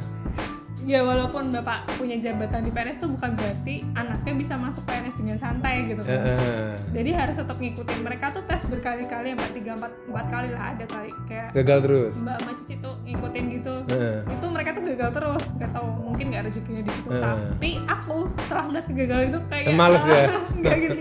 ya 0.81 1.05
walaupun 1.05 1.53
bapak 1.53 1.85
punya 2.01 2.17
jabatan 2.17 2.65
di 2.65 2.71
PNS 2.73 3.05
tuh 3.05 3.09
bukan 3.13 3.37
berarti 3.37 3.85
anaknya 3.93 4.33
bisa 4.33 4.57
masuk 4.57 4.81
PNS 4.89 5.13
dengan 5.13 5.37
santai 5.37 5.85
gitu 5.85 6.01
kan. 6.01 6.17
Heeh. 6.17 6.73
Jadi 6.89 7.09
harus 7.13 7.35
tetap 7.37 7.57
ngikutin 7.61 7.99
mereka 8.01 8.33
tuh 8.33 8.41
tes 8.49 8.65
berkali-kali 8.65 9.37
empat 9.37 9.51
tiga 9.53 9.77
empat 9.77 9.93
empat 10.09 10.25
kali 10.33 10.49
lah 10.49 10.63
ada 10.73 10.85
kali 10.89 11.11
kayak 11.29 11.49
gagal 11.53 11.79
terus 11.85 12.13
Mbak 12.25 12.35
sama 12.41 12.51
Cici 12.57 12.75
tuh 12.81 12.93
ngikutin 13.05 13.43
gitu. 13.61 13.75
Heeh. 13.93 14.17
Itu 14.25 14.45
mereka 14.49 14.69
tuh 14.73 14.83
gagal 14.89 15.09
terus, 15.13 15.45
nggak 15.53 15.71
tahu 15.75 15.87
mungkin 16.01 16.25
nggak 16.33 16.43
rezekinya 16.49 16.81
di 16.81 16.91
situ. 16.91 17.09
Heeh. 17.13 17.21
Tapi 17.21 17.69
aku 17.85 18.17
setelah 18.41 18.63
melihat 18.65 18.85
kegagalan 18.89 19.25
itu 19.29 19.39
kayak 19.53 19.67
Males 19.77 20.03
ya? 20.09 20.23
nggak 20.61 20.75
gini. 20.81 20.99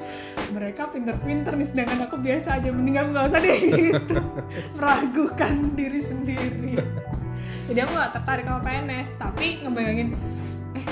Mereka 0.50 0.83
pinter-pinter 0.90 1.52
nih, 1.54 1.66
sedangkan 1.66 1.99
aku 2.04 2.16
biasa 2.19 2.59
aja. 2.59 2.69
Mending 2.69 2.97
aku 2.99 3.09
nggak 3.11 3.26
usah 3.30 3.40
deh 3.40 3.59
gitu. 3.78 4.16
Meragukan 4.75 5.54
diri 5.73 6.00
sendiri. 6.02 6.75
Jadi 7.71 7.78
aku 7.80 7.92
gak 7.95 8.12
tertarik 8.12 8.45
sama 8.45 8.61
PNS, 8.61 9.09
tapi 9.14 9.62
ngebayangin 9.62 10.09
eh 10.71 10.87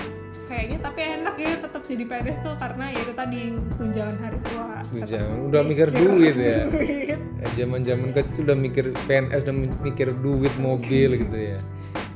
kayaknya 0.48 0.78
tapi 0.80 1.00
enak 1.04 1.34
ya 1.36 1.52
tetap 1.58 1.82
jadi 1.84 2.04
PNS 2.04 2.38
tuh 2.40 2.54
karena 2.54 2.84
ya 2.88 2.98
itu 3.02 3.14
tadi 3.14 3.40
tunjangan 3.74 4.16
hari 4.16 4.38
tua. 4.42 4.66
Tuh, 4.80 4.94
Tetap 4.96 5.08
jangan 5.10 5.38
udah 5.50 5.62
mikir 5.62 5.86
duit 5.90 6.34
ya 6.34 6.58
duit. 6.70 7.18
zaman 7.54 7.80
zaman 7.82 8.08
kecil 8.10 8.42
udah 8.46 8.58
mikir 8.58 8.84
PNS 9.06 9.42
udah 9.42 9.56
mikir 9.82 10.08
duit 10.16 10.54
mobil 10.56 11.10
gitu 11.18 11.36
ya 11.36 11.58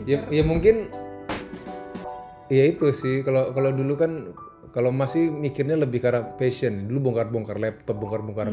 ya, 0.03 0.19
ya 0.27 0.43
mungkin 0.43 0.91
ya 2.49 2.65
itu 2.67 2.91
sih 2.91 3.23
kalau 3.23 3.51
kalau 3.51 3.71
dulu 3.71 3.95
kan 3.95 4.31
kalau 4.71 4.95
masih 4.95 5.35
mikirnya 5.35 5.75
lebih 5.75 5.99
ke 5.99 6.09
arah 6.09 6.23
passion. 6.39 6.87
Dulu 6.87 7.11
bongkar 7.11 7.27
bongkar 7.35 7.59
laptop 7.59 7.97
bongkar 7.99 8.23
bongkar 8.23 8.49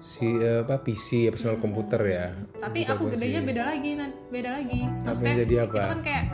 si 0.00 0.32
apa 0.40 0.80
PC 0.80 1.28
ya 1.28 1.30
personal 1.30 1.60
komputer 1.62 2.00
ya. 2.02 2.26
Tapi 2.58 2.88
aku 2.88 3.12
gedenya 3.14 3.40
beda 3.44 3.62
lagi 3.70 3.90
beda 4.32 4.50
lagi. 4.58 4.80
Yang 5.06 5.38
jadi 5.46 5.54
apa? 5.68 5.78
itu 5.78 5.88
kan 5.94 6.00
kayak 6.02 6.24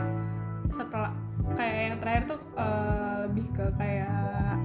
setelah 0.67 1.11
kayak 1.55 1.75
yang 1.79 1.97
terakhir 2.01 2.23
tuh 2.27 2.39
eh, 2.57 3.15
lebih 3.27 3.45
ke 3.55 3.65
kayak 3.77 4.55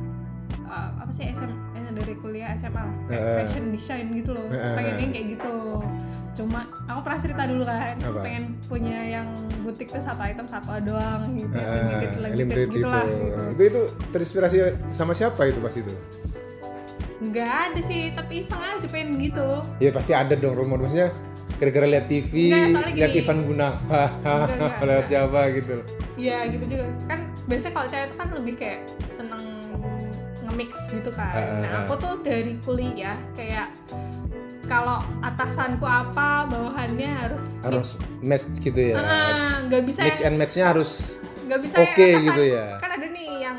eh, 0.66 0.90
apa 0.96 1.10
sih 1.12 1.24
SM 1.30 1.71
dari 1.92 2.14
kuliah 2.14 2.52
SMA 2.54 2.74
lah 2.76 2.90
kayak 3.06 3.20
Eh. 3.20 3.36
fashion 3.38 3.64
design 3.68 4.06
gitu 4.12 4.30
loh 4.32 4.46
eh, 4.48 4.72
pengennya 4.72 5.06
kayak 5.08 5.26
gitu 5.30 5.54
cuma 6.32 6.60
aku 6.84 7.00
pernah 7.02 7.20
cerita 7.20 7.42
dulu 7.44 7.62
kan 7.62 7.94
Apa? 7.98 8.20
pengen 8.20 8.44
punya 8.64 8.98
yang 9.10 9.26
butik 9.60 9.86
tuh 9.86 10.00
satu 10.00 10.22
item 10.22 10.46
satu 10.46 10.80
doang 10.80 11.22
gitu 11.30 11.52
Eh, 11.52 11.62
limited 11.62 12.10
limited 12.10 12.34
limited 12.34 12.68
gitu 12.70 12.86
lah 12.86 13.04
itu. 13.04 13.16
gitu 13.16 13.40
itu 13.50 13.62
itu 13.68 13.80
terinspirasi 14.08 14.56
sama 14.88 15.12
siapa 15.12 15.42
itu 15.44 15.58
pas 15.58 15.74
itu 15.74 15.92
nggak 17.22 17.50
ada 17.70 17.80
sih 17.80 18.10
tapi 18.10 18.40
iseng 18.40 18.58
aja 18.58 18.86
pengen 18.88 19.14
gitu 19.16 19.62
ya 19.78 19.90
pasti 19.90 20.10
ada 20.12 20.34
dong 20.34 20.58
rumor 20.58 20.74
maksudnya 20.76 21.14
gara-gara 21.54 21.86
lihat 21.86 22.10
TV 22.10 22.50
Enggak, 22.50 22.90
lihat. 22.90 23.10
Ivan 23.14 23.38
Gunawan 23.44 23.78
enggak, 23.78 24.50
lewat 24.50 24.82
enggak. 24.82 25.06
siapa 25.06 25.40
gitu 25.54 25.76
Iya 26.12 26.44
gitu 26.46 26.64
juga 26.68 26.84
kan 27.06 27.20
biasanya 27.46 27.72
kalau 27.72 27.86
cewek 27.88 28.04
itu 28.04 28.16
kan 28.18 28.28
lebih 28.34 28.54
kayak 28.54 28.78
nge-mix 30.62 30.94
gitu 30.94 31.10
kan. 31.10 31.34
Ah, 31.34 31.58
Nah 31.58 31.68
ah. 31.68 31.80
aku 31.84 31.94
tuh 31.98 32.14
dari 32.22 32.54
kuliah 32.62 33.18
kayak 33.34 33.68
kalau 34.70 35.02
atasanku 35.20 35.82
apa 35.84 36.46
bawahannya 36.46 37.10
harus 37.10 37.58
harus 37.66 37.88
match 38.22 38.46
gitu 38.62 38.94
ya 38.94 38.96
nggak 39.66 39.82
bisa 39.84 40.00
mix 40.06 40.22
and 40.22 40.38
matchnya 40.38 40.70
harus 40.70 41.18
nggak 41.50 41.60
bisa 41.60 41.76
oke 41.82 41.98
yang 41.98 42.14
atasan. 42.14 42.26
gitu 42.30 42.42
ya. 42.46 42.66
Kan 42.78 42.90
ada 42.94 43.06
nih 43.10 43.28
yang 43.42 43.58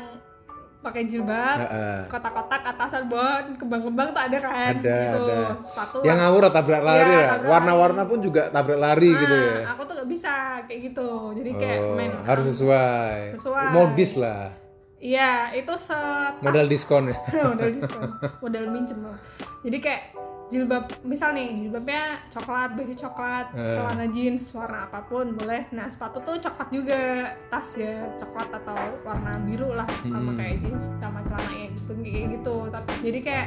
pakai 0.84 1.08
jilbab, 1.08 1.56
Heeh. 1.64 2.00
kotak-kotak 2.12 2.60
atasan 2.60 3.08
bawah 3.08 3.40
kembang-kembang 3.56 4.12
tuh 4.12 4.20
ada 4.20 4.36
kan 4.36 4.72
Ada, 4.80 5.00
gitu. 5.00 5.20
ada. 5.24 5.40
Sepatu 5.64 5.96
yang 6.04 6.16
ngawur 6.20 6.42
tabrak 6.52 6.82
lari 6.84 7.08
Iya, 7.08 7.20
ya 7.20 7.28
tabrak 7.32 7.48
warna-warna 7.48 8.02
pun 8.04 8.18
juga 8.20 8.42
tabrak 8.52 8.76
lari 8.80 9.08
Nah, 9.08 9.20
gitu 9.24 9.34
ya 9.36 9.56
Aku 9.72 9.80
tuh 9.88 9.94
gak 9.96 10.08
bisa 10.12 10.32
kayak 10.68 10.80
gitu. 10.92 11.08
Jadi 11.40 11.50
kayak 11.56 11.78
oh, 11.80 11.96
main 11.96 12.12
harus 12.28 12.44
sesuai. 12.52 13.16
Sesuai. 13.32 13.64
modis 13.72 14.12
lah 14.20 14.63
Iya, 15.04 15.52
itu 15.52 15.68
setas 15.76 16.40
modal 16.40 16.64
diskon 16.64 17.12
ya? 17.12 17.16
Modal 17.52 17.70
diskon. 17.70 18.08
Modal 18.40 18.64
minjem 18.72 18.98
loh 18.98 19.16
jadi 19.60 19.78
kayak 19.78 20.02
jilbab 20.46 20.84
misal 21.00 21.32
nih 21.32 21.56
jilbabnya 21.58 22.20
coklat 22.28 22.72
baju 22.72 22.94
coklat 22.94 23.46
Eh. 23.52 23.72
celana 23.74 24.06
jeans 24.06 24.44
warna 24.52 24.84
apa 24.84 25.00
pun 25.02 25.32
boleh. 25.32 25.64
Nah 25.70 25.88
sepatu 25.88 26.20
tuh 26.20 26.36
coklat 26.38 26.68
juga. 26.68 27.00
Tas 27.48 27.72
ya 27.74 28.04
coklat 28.14 28.52
atau 28.54 28.76
warna 29.02 29.40
biru 29.40 29.72
lah 29.72 29.88
sama 30.02 30.20
Hmm. 30.26 30.36
kayak 30.36 30.56
jeans 30.60 30.84
sama 30.96 31.20
celananya 31.22 31.68
gitu 31.74 31.92
kayak 31.98 32.26
gitu. 32.30 32.56
Tapi 32.68 32.92
jadi 33.02 33.18
kayak 33.20 33.46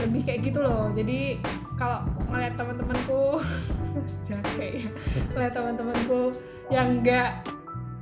lebih 0.00 0.22
kayak 0.24 0.40
gitu 0.42 0.58
loh. 0.58 0.84
Jadi 0.90 1.20
kalau 1.76 2.00
ngeliat 2.26 2.54
teman-temanku 2.56 3.22
jake 4.26 4.56
ya 4.56 4.88
ngeliat 5.30 5.52
teman-temanku 5.52 6.20
yang 6.68 6.96
enggak 6.96 7.44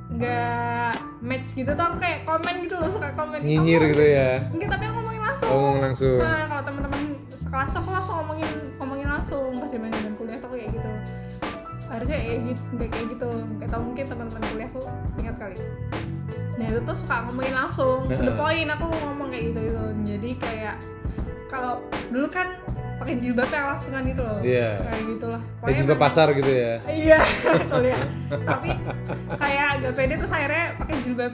nggak 0.08 0.92
match 1.20 1.52
gitu 1.52 1.70
tuh 1.76 1.84
aku 1.84 1.96
kayak 2.00 2.24
komen 2.24 2.54
gitu 2.64 2.74
loh 2.80 2.88
suka 2.88 3.12
komen 3.12 3.44
nyinyir 3.44 3.80
"Kamu 3.84 3.92
gitu 3.92 4.04
ya 4.08 4.30
Enggak, 4.48 4.68
tapi 4.72 4.84
aku 4.88 4.94
ngomongin 4.96 5.22
langsung. 5.22 5.48
Oh, 5.52 5.58
ngomong 5.60 5.82
langsung. 5.84 6.18
Nah, 6.18 6.42
kalau 6.48 6.62
teman-teman 6.64 7.02
sekelas 7.36 7.72
aku 7.76 7.88
langsung 7.92 8.14
ngomongin 8.24 8.50
ngomongin 8.80 9.08
langsung 9.08 9.44
pas 9.60 9.68
zaman 9.68 9.88
zaman 9.92 10.12
kuliah 10.16 10.38
tuh 10.40 10.50
kayak 10.50 10.68
gitu. 10.72 10.90
Harusnya 11.88 12.18
kayak 12.20 12.38
gitu, 12.44 12.62
enggak 12.72 12.88
kayak 12.92 13.06
gitu. 13.12 13.30
Enggak 13.36 13.68
tahu 13.68 13.82
mungkin 13.84 14.04
teman-teman 14.08 14.42
kuliah 14.48 14.68
aku 14.72 14.80
ingat 15.20 15.36
kali. 15.36 15.56
Nah, 16.58 16.64
itu 16.66 16.80
tuh 16.82 16.96
suka 16.96 17.16
ngomongin 17.28 17.54
langsung. 17.54 17.98
The 18.08 18.32
point 18.34 18.68
aku 18.72 18.84
ngomong 18.88 19.28
kayak 19.28 19.44
gitu 19.52 19.60
gitu. 19.60 19.84
Jadi 20.08 20.30
kayak 20.40 20.76
kalau 21.48 21.84
dulu 22.08 22.26
kan 22.28 22.48
pakai 22.98 23.14
jilbab 23.16 23.46
yang 23.48 23.66
langsungan 23.68 24.02
gitu 24.04 24.20
loh. 24.20 24.38
Iya. 24.40 24.70
Kayak 24.82 25.02
gitulah. 25.08 25.40
ya 25.40 25.70
juga 25.72 25.86
emang- 25.88 26.02
pasar 26.02 26.26
gitu 26.32 26.50
ya 26.50 26.72
Iya. 26.84 27.18
Tapi 28.50 28.68
kayak 29.36 29.66
agak 29.72 29.92
pede 29.94 30.14
terus 30.16 30.30
akhirnya 30.30 30.64
pakai 30.76 30.96
jilbab 31.00 31.32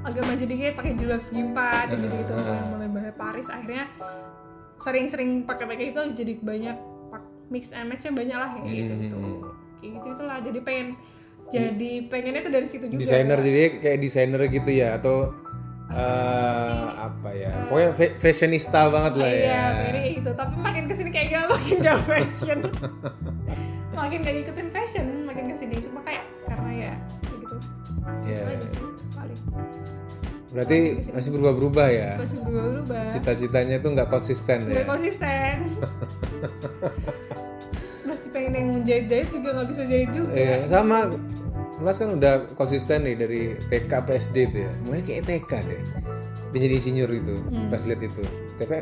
agak 0.00 0.22
maju 0.24 0.44
dikit 0.46 0.72
pakai 0.74 0.92
jilbab 0.94 1.20
segi 1.20 1.42
empat 1.42 1.86
gitu 1.90 2.06
gitu 2.08 2.32
Heeh. 2.32 2.62
mulai 2.66 2.88
bahas 2.88 3.14
Paris 3.14 3.48
akhirnya 3.48 3.84
sering-sering 4.78 5.42
pakai 5.42 5.64
pakai 5.66 5.86
itu 5.90 6.02
jadi 6.14 6.32
banyak 6.38 6.76
mix 7.48 7.72
and 7.72 7.88
matchnya 7.88 8.12
banyak 8.12 8.36
lah 8.36 8.50
kayak 8.54 8.74
gitu 8.78 8.92
gitu 8.96 9.16
kayak 9.74 9.90
gitu 9.90 10.06
itulah 10.08 10.38
jadi 10.38 10.58
pengen 10.62 10.88
jadi 11.48 11.90
pengennya 12.06 12.40
tuh 12.40 12.52
dari 12.52 12.68
situ 12.68 12.84
juga 12.86 13.00
desainer 13.00 13.38
jadi 13.38 13.60
kayak 13.80 13.98
desainer 13.98 14.40
gitu 14.46 14.70
ya 14.70 14.88
atau 14.94 15.32
eh, 15.90 16.84
apa 16.94 17.28
ya 17.32 17.52
pokoknya 17.64 17.90
fa- 17.90 18.14
fashionista 18.18 18.80
banget 18.86 19.12
lah 19.14 19.28
iya 19.28 19.40
ya 19.42 19.62
kayak 19.90 20.07
gitu. 20.28 20.36
Tapi 20.36 20.54
makin 20.60 20.84
ke 20.84 20.94
sini 20.94 21.08
kayak 21.08 21.26
gak 21.32 21.44
makin 21.48 21.76
gak 21.80 22.00
fashion. 22.04 22.58
Makin 23.98 24.22
gak 24.22 24.30
ngikutin 24.30 24.68
fashion 24.70 25.06
makin 25.26 25.50
ke 25.50 25.56
sini. 25.58 25.74
Cuma 25.82 25.98
kayak 26.04 26.22
karena 26.44 26.70
ya 26.70 26.92
gitu. 27.34 27.56
Iya. 28.22 28.38
Itu 28.38 28.46
aja 28.46 28.66
sih, 28.68 28.82
paling. 29.10 29.40
Berarti 30.48 30.76
masih 31.10 31.30
berubah-berubah 31.34 31.88
ya? 31.90 32.10
Masih 32.16 32.38
berubah-ubah 32.40 33.02
cita-citanya 33.10 33.76
tuh 33.82 33.90
nggak 33.92 34.08
konsisten 34.08 34.64
ya? 34.64 34.80
Nggak 34.80 34.88
konsisten. 34.88 35.56
Masih 38.08 38.28
pengen 38.32 38.52
yang 38.56 38.68
jahit-jahit 38.86 39.28
juga 39.28 39.48
nggak 39.52 39.68
bisa 39.68 39.82
jahit 39.84 40.10
juga. 40.14 40.32
Iya, 40.32 40.56
sama. 40.64 41.12
Mas 41.78 41.94
kan 41.94 42.10
udah 42.10 42.48
konsisten 42.54 43.04
nih 43.04 43.14
dari 43.14 43.40
TK 43.68 43.92
ke 44.02 44.12
SD 44.16 44.36
itu 44.48 44.58
ya. 44.64 44.72
Mulai 44.88 45.02
kayak 45.04 45.22
TK 45.26 45.52
deh. 45.62 45.82
Menjadi 46.50 46.74
insinyur 46.74 47.10
itu 47.12 47.36
Hmm. 47.44 47.68
pas 47.68 47.82
lihat 47.84 48.02
itu 48.02 48.24
TK, 48.58 48.72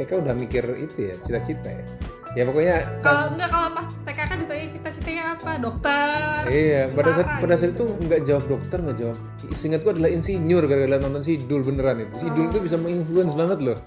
TK 0.00 0.10
udah 0.24 0.34
mikir 0.34 0.64
itu 0.80 1.12
ya 1.12 1.14
cita-cita 1.20 1.68
ya. 1.68 1.84
Ya 2.36 2.44
pokoknya 2.44 3.00
pas 3.00 3.16
kalau 3.16 3.32
enggak 3.32 3.48
kalau 3.48 3.68
pas 3.72 3.88
TK 4.04 4.20
kan 4.28 4.36
ditanya 4.44 4.66
cita-citanya 4.68 5.24
apa? 5.32 5.50
Dokter. 5.56 6.40
Iya 6.52 6.82
pada 6.92 7.10
saat 7.16 7.28
pada 7.40 7.54
saat 7.56 7.72
gitu. 7.72 7.84
itu 7.88 8.04
nggak 8.04 8.20
jawab 8.28 8.44
dokter 8.44 8.78
nggak 8.84 8.98
jawab. 9.00 9.16
Seingatku 9.56 9.88
adalah 9.88 10.10
insinyur 10.12 10.62
gara-gara 10.68 11.00
nonton 11.00 11.24
Sidul 11.24 11.64
beneran 11.64 12.04
itu. 12.04 12.14
Sidul 12.20 12.52
itu 12.52 12.58
bisa 12.60 12.76
menginfluence 12.76 13.32
banget 13.32 13.60
loh. 13.64 13.78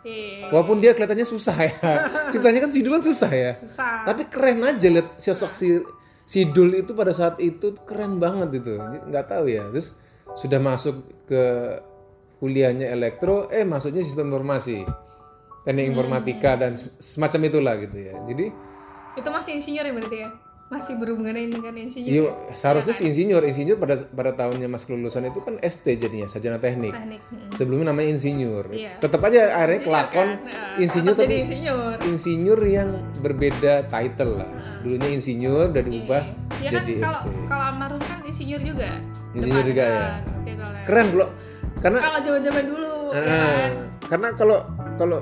Iya, 0.00 0.48
walaupun 0.48 0.80
dia 0.80 0.96
kelihatannya 0.96 1.28
susah 1.28 1.56
ya. 1.60 1.72
Ceritanya 2.32 2.60
kan 2.64 2.70
Sidul 2.72 2.92
kan 2.96 3.04
susah 3.04 3.30
ya. 3.36 3.52
Susah. 3.60 4.08
Tapi 4.08 4.22
keren 4.32 4.64
aja 4.64 4.88
lihat 4.88 5.20
sosok 5.20 5.52
si 5.52 5.76
Sidul 6.24 6.72
itu 6.80 6.96
pada 6.96 7.12
saat 7.12 7.36
itu 7.36 7.76
keren 7.84 8.16
banget 8.16 8.64
itu. 8.64 8.80
Nggak 8.80 9.28
tahu 9.28 9.44
ya. 9.52 9.68
Terus 9.68 9.92
sudah 10.40 10.56
masuk 10.56 11.04
ke 11.28 11.42
kuliahnya 12.40 12.88
elektro 12.88 13.46
eh 13.48 13.62
masuknya 13.62 14.00
sistem 14.00 14.28
informasi. 14.28 14.82
Teknik 15.60 15.86
informatika 15.86 16.56
dan 16.56 16.72
se- 16.72 16.96
semacam 16.96 17.40
itulah 17.46 17.74
gitu 17.78 17.96
ya. 18.00 18.16
Jadi 18.24 18.48
itu 19.12 19.28
masih 19.28 19.52
insinyur 19.54 19.84
ya 19.84 19.92
berarti 19.92 20.18
ya? 20.18 20.30
Masih 20.70 20.94
berhubungan 20.96 21.34
dengan 21.34 21.74
insinyur 21.74 22.08
iya 22.08 22.22
seharusnya 22.54 22.94
sih 22.94 23.04
insinyur. 23.04 23.42
Insinyur 23.42 23.74
pada 23.76 23.98
pada 24.06 24.30
tahunnya 24.32 24.66
mas 24.66 24.86
kelulusan 24.86 25.26
itu 25.26 25.36
kan 25.38 25.58
ST 25.60 25.82
jadinya 25.92 26.24
sarjana 26.26 26.56
teknik. 26.56 26.94
Teknik 26.94 27.20
Hmm. 27.26 27.50
sebelumnya 27.52 27.90
namanya 27.90 28.14
insinyur. 28.14 28.70
Iya. 28.70 28.96
tetap 28.96 29.20
aja 29.20 29.50
akhirnya 29.52 29.80
kelakon 29.82 30.28
Nah, 30.40 30.78
insinyur 30.78 31.12
tapi 31.12 31.36
insinyur. 31.42 31.96
insinyur 32.00 32.60
yang 32.64 32.88
berbeda 33.18 33.84
title 33.84 34.32
lah. 34.38 34.48
Dulunya 34.80 35.10
insinyur 35.10 35.68
udah 35.68 35.82
diubah 35.82 36.22
ya 36.56 36.70
kan 36.70 36.80
jadi 36.80 36.92
kalau 37.00 37.20
ST 37.20 37.28
kalau 37.44 37.64
almarhum 37.66 38.00
kan 38.00 38.18
insinyur 38.22 38.60
juga. 38.62 38.88
Insinyur 39.32 39.64
juga 39.66 39.84
ya. 39.84 40.06
Gitu 40.40 40.56
lah. 40.56 40.82
keren 40.82 41.08
loh 41.12 41.30
karena 41.80 41.98
kalau 41.98 42.20
zaman-zaman 42.20 42.64
dulu 42.64 42.90
ya 43.10 43.18
eh, 43.18 43.26
kan? 43.26 43.70
karena 44.08 44.28
kalau 44.36 44.58
kalau 44.96 45.18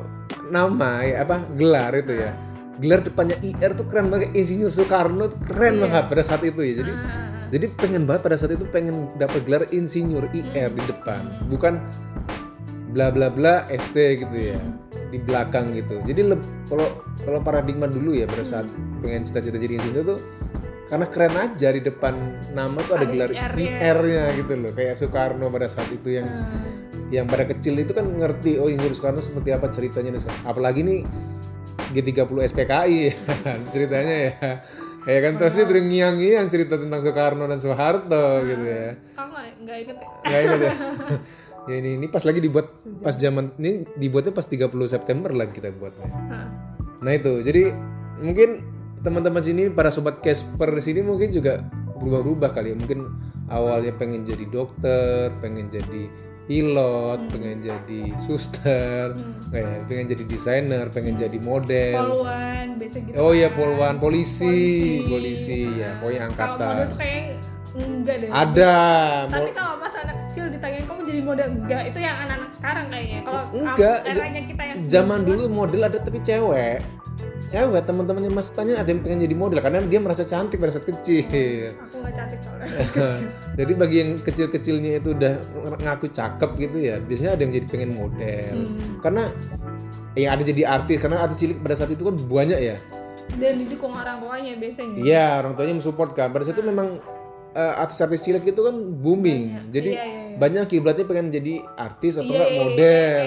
nama 0.49 1.03
ya 1.03 1.23
apa 1.23 1.37
gelar 1.55 1.93
itu 1.95 2.15
ya 2.15 2.31
gelar 2.79 3.01
depannya 3.03 3.37
IR 3.43 3.75
tuh 3.75 3.87
keren 3.87 4.07
banget 4.07 4.31
insinyur 4.33 4.71
Soekarno 4.71 5.27
tuh 5.27 5.39
keren 5.43 5.79
Iya. 5.79 5.83
banget 5.87 6.05
pada 6.09 6.23
saat 6.23 6.43
itu 6.43 6.61
ya 6.61 6.75
jadi 6.79 6.93
Ah, 6.95 7.27
Jadi 7.49 7.67
pengen 7.81 8.05
banget 8.05 8.23
pada 8.23 8.37
saat 8.37 8.53
itu 8.53 8.69
pengen 8.69 9.09
dapat 9.17 9.41
gelar 9.49 9.65
insinyur 9.73 10.29
IR 10.37 10.69
di 10.69 10.83
depan, 10.85 11.49
bukan 11.49 11.81
bla 12.93 13.09
bla 13.09 13.33
bla 13.33 13.65
ST 13.73 13.97
gitu 13.97 14.53
ya 14.53 14.61
di 15.09 15.17
belakang 15.17 15.73
gitu. 15.73 15.97
Jadi 16.05 16.29
kalau 16.69 16.93
kalau 17.25 17.41
paradigma 17.41 17.89
dulu 17.89 18.13
ya 18.13 18.29
pada 18.29 18.45
saat 18.45 18.69
pengen 19.01 19.25
cita-cita 19.25 19.57
jadi 19.57 19.81
insinyur 19.81 20.05
tuh 20.05 20.21
karena 20.89 21.07
keren 21.07 21.35
aja 21.37 21.69
di 21.69 21.81
depan 21.81 22.15
nama 22.51 22.81
tuh 22.81 22.97
ada 22.97 23.07
gelar 23.07 23.31
IR-nya. 23.31 24.33
Gitu 24.35 24.53
loh. 24.55 24.73
Kayak 24.73 24.97
Soekarno 24.97 25.49
pada 25.49 25.69
saat 25.69 25.89
itu 25.89 26.09
yang 26.11 26.27
Hmm. 26.27 27.07
yang 27.09 27.25
pada 27.25 27.45
kecil 27.45 27.73
itu 27.75 27.93
kan 27.93 28.05
ngerti 28.05 28.57
oh 28.57 28.67
Insinyur 28.67 28.93
Soekarno 28.93 29.21
seperti 29.21 29.51
apa 29.51 29.69
ceritanya 29.69 30.17
se- 30.17 30.29
apalagi 30.43 30.81
nih 30.81 31.01
G30 31.91 32.21
SPKI 32.47 33.01
ceritanya 33.73 34.17
ya. 34.19 34.33
Kayak 34.99 35.21
kan 35.23 35.33
terus 35.39 35.55
dia 35.55 35.65
terngiang-ngiang 35.65 36.47
cerita 36.47 36.77
tentang 36.77 37.01
Soekarno 37.01 37.45
dan 37.45 37.57
Soeharto 37.57 38.45
gitu 38.45 38.61
ya. 38.61 38.93
Kamu 39.15 39.31
nggak? 39.31 39.47
Nggak 39.65 39.77
inget 39.79 39.97
ya? 39.97 40.07
nggak 40.25 40.61
ya? 40.61 40.73
Ya 41.69 41.77
ini 41.77 42.01
ini 42.01 42.09
pas 42.09 42.25
lagi 42.25 42.41
dibuat 42.41 42.73
pas 43.05 43.13
zaman 43.13 43.53
ini 43.57 43.85
dibuatnya 43.93 44.33
pas 44.33 44.41
30 44.43 44.73
September 44.89 45.29
lagi 45.29 45.53
kita 45.53 45.69
buatnya. 45.71 46.09
Nah 46.99 47.13
itu 47.13 47.45
jadi 47.45 47.77
mungkin 48.19 48.65
teman-teman 49.03 49.43
sini 49.43 49.71
para 49.71 49.91
sobat 49.93 50.21
Casper 50.21 50.71
di 50.75 50.83
sini 50.83 51.01
mungkin 51.03 51.31
juga 51.31 51.63
berubah-ubah 51.99 52.51
kali 52.55 52.75
ya. 52.75 52.77
Mungkin 52.79 53.01
awalnya 53.49 53.93
pengen 53.97 54.23
jadi 54.23 54.45
dokter 54.49 55.33
pengen 55.41 55.73
jadi 55.73 56.11
pilot 56.49 57.29
pengen 57.29 57.61
jadi 57.61 58.03
suster 58.17 59.13
kayak 59.53 59.85
pengen 59.85 60.07
jadi 60.17 60.25
desainer 60.25 60.89
pengen 60.89 61.21
jadi 61.21 61.39
model. 61.45 62.25
Poluan, 62.25 62.67
biasa 62.81 62.97
gitu. 63.05 63.15
oh 63.21 63.37
iya 63.37 63.53
polwan 63.53 64.01
polisi 64.01 65.05
polisi, 65.05 65.69
ya 65.77 65.93
pokoknya 66.01 66.21
Kalau 66.25 66.33
angkatan. 66.33 66.73
model 66.73 66.89
tuh 66.89 66.99
kayak 67.05 67.21
enggak 67.79 68.17
deh. 68.25 68.29
ada 68.33 68.77
Tapi 69.29 69.53
kalau 69.53 69.75
pas 69.77 69.95
anak 70.01 70.17
kecil 70.25 70.45
ditanyain 70.49 70.85
kamu 70.89 71.01
jadi 71.05 71.21
model? 71.21 71.47
Enggak, 71.53 71.83
itu 71.85 71.99
yang 72.01 72.17
anak-anak 72.17 72.53
sekarang 72.57 72.87
kayaknya. 72.89 73.21
Kalau 73.29 73.43
Enggak, 73.53 73.99
eranya 74.09 74.43
kita 74.49 74.63
yang 74.65 74.77
zaman 74.89 75.21
dulu 75.29 75.43
model 75.53 75.81
ada 75.85 75.99
tapi 76.01 76.19
cewek 76.25 76.81
cewek 77.49 77.83
teman-teman 77.83 78.23
yang 78.23 78.35
masuk 78.35 78.53
tanya 78.53 78.79
ada 78.79 78.89
yang 78.89 79.01
pengen 79.01 79.25
jadi 79.25 79.35
model 79.35 79.59
karena 79.59 79.81
dia 79.83 79.99
merasa 79.99 80.23
cantik 80.23 80.57
pada 80.57 80.71
saat 80.71 80.85
kecil 80.85 81.25
aku 81.75 81.97
nggak 81.99 82.15
cantik 82.15 82.39
soalnya. 82.39 82.69
jadi 83.59 83.73
bagi 83.75 83.97
yang 83.99 84.11
kecil-kecilnya 84.19 84.91
itu 84.97 85.09
udah 85.11 85.33
ngaku 85.79 86.07
cakep 86.09 86.51
gitu 86.59 86.77
ya 86.79 86.95
biasanya 86.99 87.31
ada 87.33 87.43
yang 87.43 87.53
jadi 87.55 87.67
pengen 87.67 87.91
model 87.93 88.55
Hmm. 88.59 89.01
karena 89.01 89.23
yang 90.15 90.31
ada 90.31 90.43
jadi 90.43 90.63
artis 90.65 90.99
karena 90.99 91.19
artis 91.19 91.39
cilik 91.39 91.59
pada 91.59 91.75
saat 91.75 91.89
itu 91.89 92.03
kan 92.03 92.15
banyak 92.15 92.61
ya 92.61 92.77
Dan 93.31 93.55
didukung 93.59 93.93
orang 93.93 94.19
tuanya 94.19 94.53
biasanya. 94.55 94.97
iya 94.99 95.27
orang 95.39 95.53
tuanya 95.55 95.75
mensupport 95.75 96.11
kan 96.11 96.29
pada 96.29 96.43
saat 96.43 96.55
itu 96.55 96.65
memang 96.65 97.01
eh, 97.51 97.75
artis-artis 97.77 98.21
cilik 98.23 98.45
itu 98.45 98.61
kan 98.61 98.73
booming 98.95 99.69
jadi 99.69 99.91
Iya, 99.91 100.03
iya, 100.03 100.21
iya. 100.27 100.37
banyak 100.37 100.65
kiblatnya 100.67 101.05
pengen 101.05 101.29
jadi 101.29 101.55
artis 101.75 102.15
atau 102.15 102.25
Iya, 102.27 102.35
enggak 102.35 102.47
iya, 102.47 102.53
iya. 102.53 102.61
model 102.63 103.25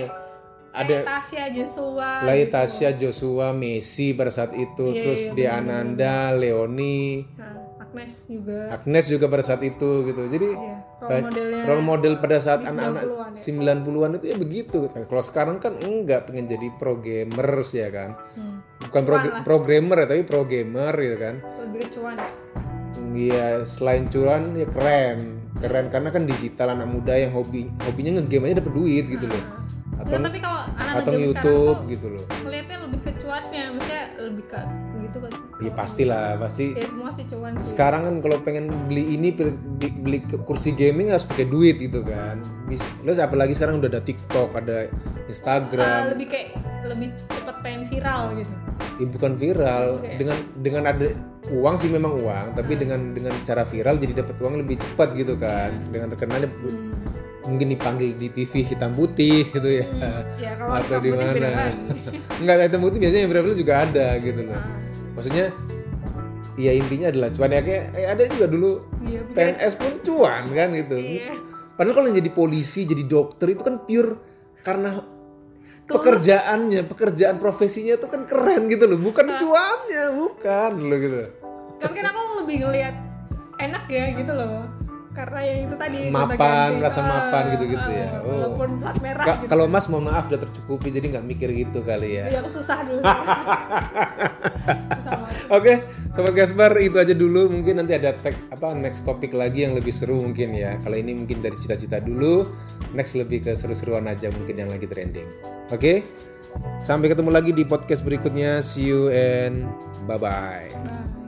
ada 0.71 0.95
Tasya 1.03 1.51
Joshua. 1.51 2.11
Lai 2.23 2.47
gitu. 2.47 2.51
Tasya, 2.55 2.89
Joshua, 2.95 3.47
Messi 3.51 4.15
pada 4.15 4.31
saat 4.31 4.55
itu, 4.55 4.95
Iya, 4.95 4.99
terus 5.03 5.21
iya, 5.27 5.33
Dea 5.35 5.51
Ananda, 5.59 6.31
Leoni, 6.31 7.27
Nah, 7.35 7.61
Agnes 7.83 8.13
juga. 8.23 8.59
Agnes 8.71 9.05
juga 9.11 9.25
pada 9.27 9.43
saat 9.43 9.61
itu 9.67 9.89
gitu. 10.07 10.23
Jadi 10.23 10.47
Iya, 10.55 10.75
role 11.03 11.21
modelnya 11.27 11.63
role 11.67 11.83
model 11.83 12.13
pada 12.23 12.37
saat 12.39 12.63
anak-anak 12.63 13.03
90-an 13.35 13.77
90-an 13.83 14.11
itu 14.15 14.25
ya 14.31 14.37
begitu. 14.39 14.77
Kalau 14.87 15.23
sekarang 15.23 15.57
kan 15.59 15.75
enggak 15.75 16.31
pengen 16.31 16.47
jadi 16.47 16.71
pro 16.79 16.95
gamers 16.95 17.75
ya 17.75 17.91
kan. 17.91 18.15
Hmm. 18.39 18.63
Bukan 18.87 19.01
pro, 19.03 19.17
programmer 19.43 20.07
ya, 20.07 20.07
tapi 20.07 20.23
pro 20.23 20.47
gamer 20.47 20.93
gitu 20.95 21.17
kan. 21.19 21.35
Lebih 21.67 21.83
cuan 21.91 22.15
ya. 22.15 22.29
Iya, 23.11 23.45
selain 23.67 24.07
curan 24.07 24.55
ya 24.55 24.67
keren. 24.71 25.43
Keren 25.59 25.91
karena 25.91 26.09
kan 26.15 26.23
digital 26.23 26.79
anak 26.79 26.87
muda 26.87 27.13
yang 27.19 27.35
hobi 27.35 27.67
hobinya 27.83 28.23
ngegame 28.23 28.51
aja 28.51 28.63
dapet 28.63 28.71
duit 28.71 29.05
gitu 29.11 29.27
loh. 29.27 29.43
Atau 30.01 30.10
Nggak, 30.12 30.22
tapi 30.27 30.39
kalau 30.39 30.62
anak 30.74 30.93
atau 30.98 31.13
YouTube 31.13 31.46
tuh 31.77 31.88
gitu 31.88 32.08
loh. 32.10 32.25
ngeliatnya 32.41 32.77
lebih 32.81 33.00
ke 33.00 33.12
cuannya, 33.17 33.63
maksudnya 33.72 34.03
lebih 34.17 34.46
ke 34.46 34.60
gitu 35.01 35.17
kan. 35.20 35.31
Ya 35.62 35.72
pastilah, 35.72 36.25
pasti 36.36 36.65
Ya 36.74 36.86
semua 36.86 37.10
sih 37.12 37.25
cuan 37.29 37.51
sih. 37.62 37.65
sekarang 37.70 38.01
kan 38.01 38.15
kalau 38.20 38.38
pengen 38.41 38.65
beli 38.86 39.13
ini 39.13 39.29
beli, 39.77 40.20
kursi 40.41 40.74
gaming 40.74 41.13
harus 41.13 41.22
pakai 41.24 41.46
duit 41.46 41.77
gitu 41.77 42.01
kan 42.01 42.41
Bis, 42.65 42.81
terus 42.81 43.17
apalagi 43.17 43.53
sekarang 43.53 43.77
udah 43.77 43.89
ada 43.89 44.01
TikTok 44.01 44.50
ada 44.51 44.89
Instagram 45.27 46.15
lebih 46.15 46.27
kayak 46.27 46.48
lebih 46.81 47.10
cepat 47.29 47.55
pengen 47.62 47.81
viral 47.85 48.24
gitu. 48.35 48.53
ya 48.98 49.05
bukan 49.07 49.31
viral 49.35 49.83
dengan 50.18 50.37
dengan 50.57 50.83
ada 50.87 51.07
uang 51.51 51.75
sih 51.75 51.90
memang 51.90 52.14
uang 52.18 52.46
tapi 52.53 52.74
dengan 52.74 53.14
dengan 53.14 53.33
cara 53.44 53.61
viral 53.61 53.98
jadi 53.98 54.25
dapat 54.25 54.35
uang 54.37 54.55
lebih 54.57 54.75
cepat 54.77 55.14
gitu 55.14 55.33
kan 55.35 55.77
dengan 55.90 56.09
terkenalnya 56.09 56.50
Hmm. 56.50 56.90
Mungkin 57.41 57.73
dipanggil 57.73 58.13
di 58.13 58.29
TV 58.29 58.61
hitam 58.63 58.93
putih 58.93 59.49
gitu 59.49 59.65
ya 59.65 59.85
Ya 60.37 60.51
kalau 60.55 60.77
atau 60.77 60.97
di 61.01 61.09
mana 61.09 61.33
lagi. 61.33 61.73
enggak 62.41 62.69
hitam 62.69 62.81
putih 62.81 62.97
biasanya 63.01 63.21
yang 63.25 63.31
viral 63.33 63.53
juga 63.53 63.73
ada 63.81 64.07
gitu 64.17 64.41
loh 64.45 64.53
Ah, 64.53 64.65
maksudnya 65.17 65.45
ya 66.55 66.71
intinya 66.71 67.07
adalah 67.09 67.29
cuan 67.31 67.49
ya 67.49 67.61
kayak 67.63 67.83
eh, 67.95 68.05
ada 68.05 68.23
juga 68.27 68.45
dulu 68.45 68.71
Iya, 69.01 69.21
PNS 69.33 69.73
pun 69.75 69.93
cuan 70.05 70.43
kan 70.53 70.69
gitu. 70.77 70.93
Iya. 70.93 71.33
Padahal 71.73 71.95
kalau 71.97 72.07
yang 72.13 72.21
jadi 72.21 72.31
polisi, 72.31 72.85
jadi 72.85 73.01
dokter 73.01 73.49
itu 73.49 73.65
kan 73.65 73.81
pure 73.81 74.13
karena 74.61 75.01
pekerjaannya, 75.87 76.85
pekerjaan 76.85 77.41
profesinya 77.41 77.97
itu 77.97 78.05
kan 78.05 78.29
keren 78.29 78.69
gitu 78.69 78.85
loh, 78.85 79.01
bukan 79.01 79.25
cuannya, 79.35 80.03
bukan 80.13 80.71
loh 80.77 80.97
gitu. 81.01 81.17
Kan 81.81 82.05
aku 82.05 82.21
lebih 82.45 82.55
ngelihat 82.61 82.95
enak 83.57 83.83
ya 83.89 84.05
gitu 84.13 84.31
loh. 84.31 84.69
Karena 85.11 85.39
yang 85.43 85.59
itu 85.67 85.75
tadi 85.75 86.07
Mapan, 86.07 86.79
rasa 86.79 87.03
ah, 87.03 87.07
mapan 87.07 87.43
gitu-gitu 87.59 87.89
ah, 87.91 88.00
ya. 88.00 88.09
Oh. 88.24 88.31
Walaupun 88.31 88.69
plat 88.79 88.97
merah 89.03 89.25
Ka- 89.27 89.37
gitu. 89.43 89.50
Kalau 89.51 89.65
Mas 89.67 89.85
mohon 89.91 90.07
maaf 90.07 90.31
udah 90.31 90.39
tercukupi 90.39 90.87
jadi 90.87 91.05
nggak 91.11 91.25
mikir 91.27 91.50
gitu 91.51 91.83
kali 91.83 92.24
ya. 92.24 92.31
Ya 92.31 92.39
aku 92.39 92.47
susah 92.47 92.79
dulu. 92.87 93.03
Oke, 95.57 95.83
sobat 96.15 96.31
Gasper 96.31 96.71
itu 96.79 96.95
aja 96.95 97.11
dulu. 97.11 97.51
Mungkin 97.51 97.83
nanti 97.83 98.00
ada 98.00 98.15
tag 98.15 98.39
apa 98.55 98.71
next 98.71 99.03
topik 99.03 99.35
lagi 99.35 99.67
yang 99.67 99.75
lebih 99.75 99.91
seru 99.91 100.24
mungkin 100.24 100.55
ya. 100.55 100.79
Kalau 100.79 100.95
ini 100.95 101.11
mungkin 101.11 101.43
dari 101.43 101.59
cita-cita 101.59 102.00
dulu, 102.00 102.47
next 102.95 103.19
lebih 103.19 103.43
ke 103.43 103.51
seru-seruan 103.51 104.07
aja 104.07 104.31
mungkin 104.31 104.55
yang 104.55 104.71
lagi 104.71 104.87
trending. 104.87 105.27
Oke. 105.75 106.07
Sampai 106.79 107.11
ketemu 107.11 107.31
lagi 107.31 107.51
di 107.51 107.63
podcast 107.67 108.03
berikutnya. 108.03 108.63
See 108.63 108.87
you 108.87 109.11
and 109.11 109.67
bye 110.07 110.15
bye. 110.15 110.71
Nah. 110.87 111.21